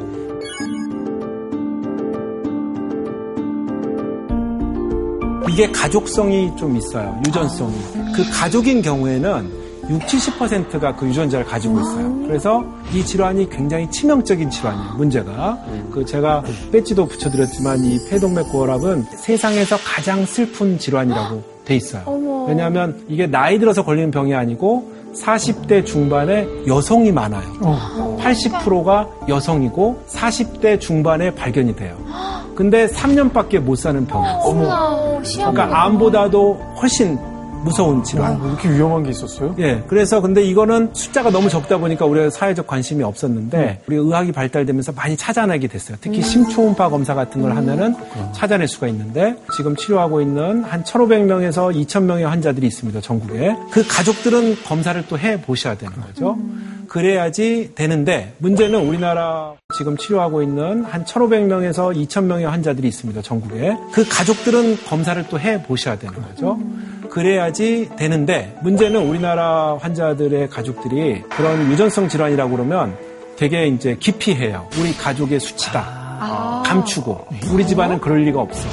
[5.50, 7.18] 이게 가족성이 좀 있어요.
[7.26, 7.76] 유전성이.
[8.14, 9.59] 그 가족인 경우에는
[9.90, 12.16] 60, 70%가 그 유전자를 가지고 있어요.
[12.28, 12.64] 그래서
[12.94, 14.94] 이 질환이 굉장히 치명적인 질환이에요.
[14.94, 15.58] 문제가.
[15.92, 22.04] 그 제가 배지도 붙여드렸지만 이 폐동맥 고혈압은 세상에서 가장 슬픈 질환이라고 돼 있어요.
[22.48, 27.52] 왜냐하면 이게 나이 들어서 걸리는 병이 아니고 40대 중반에 여성이 많아요.
[28.20, 31.98] 80%가 여성이고 40대 중반에 발견이 돼요.
[32.56, 35.22] 근데 3년밖에 못 사는 병이에요.
[35.36, 37.18] 그러니까 암보다도 훨씬
[37.64, 38.42] 무서운 질환.
[38.46, 39.56] 이렇게 위험한 게 있었어요?
[39.60, 39.84] 예.
[39.88, 45.18] 그래서 근데 이거는 숫자가 너무 적다 보니까 우리가 사회적 관심이 없었는데 우리 의학이 발달되면서 많이
[45.18, 45.98] 찾아내게 됐어요.
[46.02, 47.96] 특히 심초음파 검사 같은 걸 하면은
[48.34, 53.02] 찾아낼 수가 있는데 지금 치료하고 있는 한 1,500명에서 2,000명의 환자들이 있습니다.
[53.02, 53.56] 전국에.
[53.72, 56.38] 그 가족들은 검사를 또 해 보셔야 되는 거죠.
[56.88, 63.22] 그래야지 되는데 문제는 우리나라 지금 치료하고 있는 한 1,500명에서 2,000명의 환자들이 있습니다.
[63.22, 63.76] 전국에.
[63.92, 66.58] 그 가족들은 검사를 또 해 보셔야 되는 거죠.
[67.10, 72.96] 그래야지 되는데 문제는 우리나라 환자들의 가족들이 그런 유전성 질환이라고 그러면
[73.38, 74.68] 되게 이제 기피해요.
[74.80, 76.64] 우리 가족의 수치다.
[76.66, 78.68] 감추고 우리 집안은 그럴 리가 없어.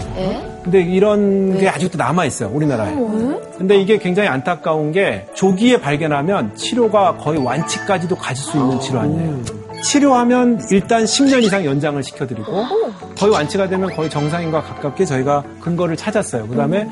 [0.65, 2.93] 근데 이런 게 아직도 남아 있어요 우리나라에.
[3.57, 9.41] 근데 이게 굉장히 안타까운 게 조기에 발견하면 치료가 거의 완치까지도 가질 수 있는 질환이에요.
[9.83, 12.53] 치료하면 일단 10년 이상 연장을 시켜드리고
[13.17, 16.49] 거의 완치가 되면 거의 정상인과 가깝게 저희가 근거를 찾았어요.
[16.49, 16.89] 그 다음에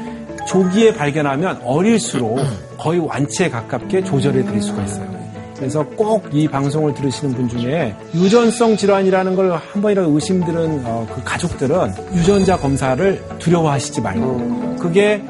[0.47, 2.39] 조기에 발견하면 어릴수록
[2.79, 5.15] 거의 완치에 가깝게 조절해 드릴 수가 있어요.
[5.57, 11.23] 그래서 꼭 이 방송을 들으시는 분 중에 유전성 질환이라는 걸 한 번이라도 의심들은 어, 그
[11.25, 15.23] 가족들은 유전자 검사를 두려워하시지 말고 그게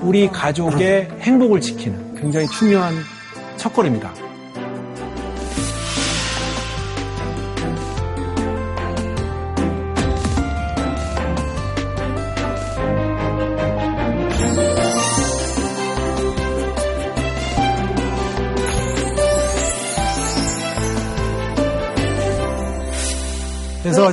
[0.00, 2.94] 우리 가족의 행복을 지키는 굉장히 중요한
[3.56, 4.21] 첫걸음이다.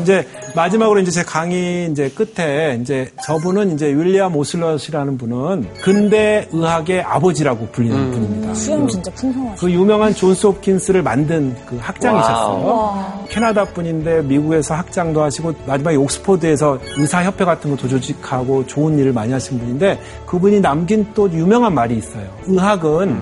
[0.02, 7.02] 이제 마지막으로 이제 제 강의 이제 끝에 이제 저분은 이제 윌리엄 오슬럿이라는 분은 근대 의학의
[7.02, 8.54] 아버지라고 불리는 분입니다.
[8.54, 9.56] 수염 진짜 풍성하시네.
[9.60, 13.26] 그 유명한 존스 홉킨스를 만든 그 학장이셨어요.
[13.30, 19.60] 캐나다 분인데 미국에서 학장도 하시고 마지막에 옥스포드에서 의사협회 같은 것도 조직하고 좋은 일을 많이 하신
[19.60, 22.28] 분인데 그분이 남긴 또 유명한 말이 있어요.
[22.48, 23.22] 의학은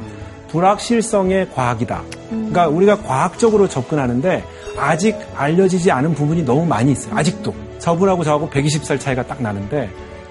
[0.49, 2.01] 불확실성의 과학이다.
[2.29, 4.43] 그러니까 우리가 과학적으로 접근하는데
[4.77, 7.15] 아직 알려지지 않은 부분이 너무 많이 있어요.
[7.15, 7.53] 아직도.
[7.79, 9.89] 저분하고 저하고 120살 차이가 딱 나는데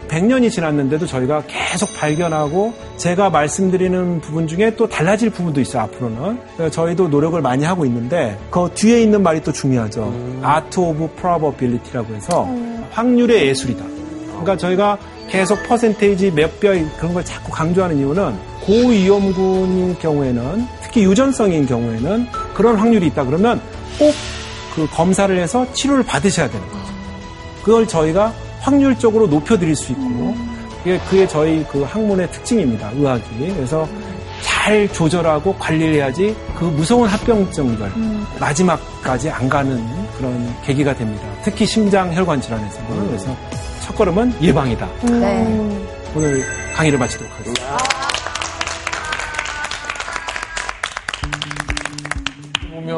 [0.09, 6.71] 100년이 지났는데도 저희가 계속 발견하고 제가 말씀드리는 부분 중에 또 달라질 부분도 있어요, 앞으로는.
[6.71, 10.13] 저희도 노력을 많이 하고 있는데 그 뒤에 있는 말이 또 중요하죠.
[10.43, 12.49] Art of Probability라고 해서
[12.93, 13.85] 확률의 예술이다.
[14.29, 18.33] 그러니까 저희가 계속 퍼센테이지 몇배 그런 걸 자꾸 강조하는 이유는
[18.65, 23.61] 고위험군인 경우에는 특히 유전성인 경우에는 그런 확률이 있다 그러면
[23.99, 24.15] 꼭
[24.77, 26.85] 그 검사를 해서 치료를 받으셔야 되는 거죠.
[27.65, 30.37] 그걸 저희가 확률적으로 높여드릴 수 있고
[30.85, 32.91] 그게, 그게 저희 그 학문의 특징입니다.
[32.95, 33.25] 의학이.
[33.55, 33.89] 그래서
[34.43, 37.91] 잘 조절하고 관리를 해야지 그 무서운 합병증들
[38.39, 39.83] 마지막까지 안 가는
[40.19, 41.27] 그런 계기가 됩니다.
[41.43, 43.07] 특히 심장 혈관 질환에서는.
[43.09, 43.35] 그래서
[43.81, 44.87] 첫 걸음은 예방이다.
[45.05, 45.87] 네.
[46.15, 46.45] 오늘
[46.75, 48.06] 강의를 마치도록 하겠습니다.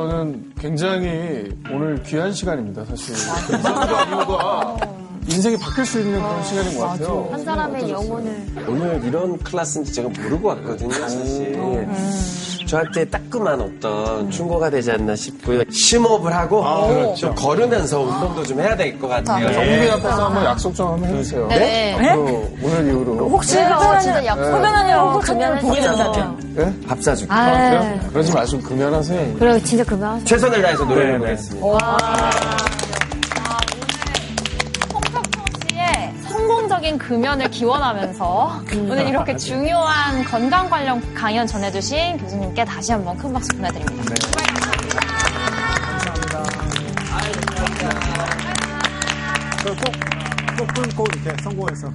[0.08, 3.14] 보면은 굉장히 오늘 귀한 시간입니다, 사실.
[3.14, 4.76] 인생과 이유가
[5.30, 7.28] 인생이 바뀔 수 있는 그런 시간인 것 같아요.
[7.30, 11.86] 한 사람의 영혼을 오늘 이런 클래스인지 제가 모르고 왔거든요, 사실.
[12.68, 15.62] 저한테 따끔한 어떤 충고가 되지 않나 싶고요.
[15.70, 17.14] 심호흡을 하고 그렇죠.
[17.16, 19.50] 좀 걸으면서 운동도 좀 해야 될 것 같아요.
[19.52, 21.46] 정국이 앞에서 한번 약속 좀 한번 해주세요.
[21.48, 21.94] 네.
[22.10, 23.28] 앞으로 오늘 이후로.
[23.30, 26.12] 혹시 제가 진짜 약속 금연을 보기 했어요.
[26.12, 26.86] 전에 예?
[26.86, 27.32] 밥 사주기.
[27.32, 28.00] 아, 아, 그래요?
[28.12, 29.34] 그러지 마시고 금연하세요.
[29.38, 30.24] 그래 진짜 금연하세요.
[30.26, 31.66] 최선을 다해서 네, 노력해보겠습니다.
[36.88, 43.54] 성공적인 금연을 기원하면서 오늘 이렇게 중요한 건강 관련 강연 전해주신 교수님께 다시 한번 큰 박수
[43.56, 44.14] 보내드립니다.
[50.58, 51.92] 꼭 끊고 이렇게 성공해서.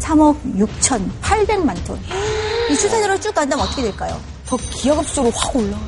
[0.00, 1.98] 3억 6,800만 톤.
[2.70, 4.33] 이 추세대로 쭉 간다면 어떻게 될까요?
[4.46, 5.80] 더 기하급 수로 확 올라가.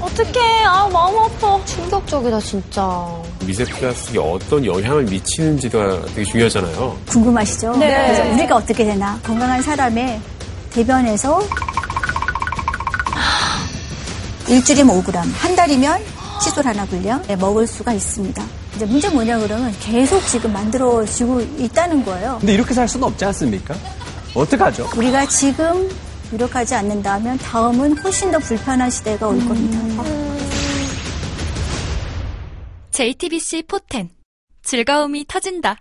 [0.00, 0.64] 어떡해.
[0.64, 1.62] 아, 마음 아파.
[1.64, 3.22] 충격적이다 진짜.
[3.44, 6.98] 미세 플라스틱이 어떤 영향을 미치는지가 되게 중요하잖아요.
[7.08, 7.76] 궁금하시죠?
[7.76, 7.88] 네.
[8.06, 9.18] 그래서 우리가 어떻게 되나?
[9.22, 10.20] 건강한 사람의
[10.70, 11.40] 대변에서
[14.48, 16.00] 일주일이면 5g, 한 달이면
[16.40, 18.42] 칫솔 하나 분량 네, 먹을 수가 있습니다.
[18.76, 22.36] 이제 문제 뭐냐 그러면 계속 지금 만들어지고 있다는 거예요.
[22.40, 23.74] 근데 이렇게 살 수는 없지 않습니까?
[24.34, 24.90] 어떡하죠?
[24.94, 25.88] 우리가 지금
[26.30, 29.78] 노력하지 않는다면 다음은 훨씬 더 불편한 시대가 올 겁니다.
[32.90, 34.10] JTBC 포텐
[34.62, 35.78] 즐거움이 터진다.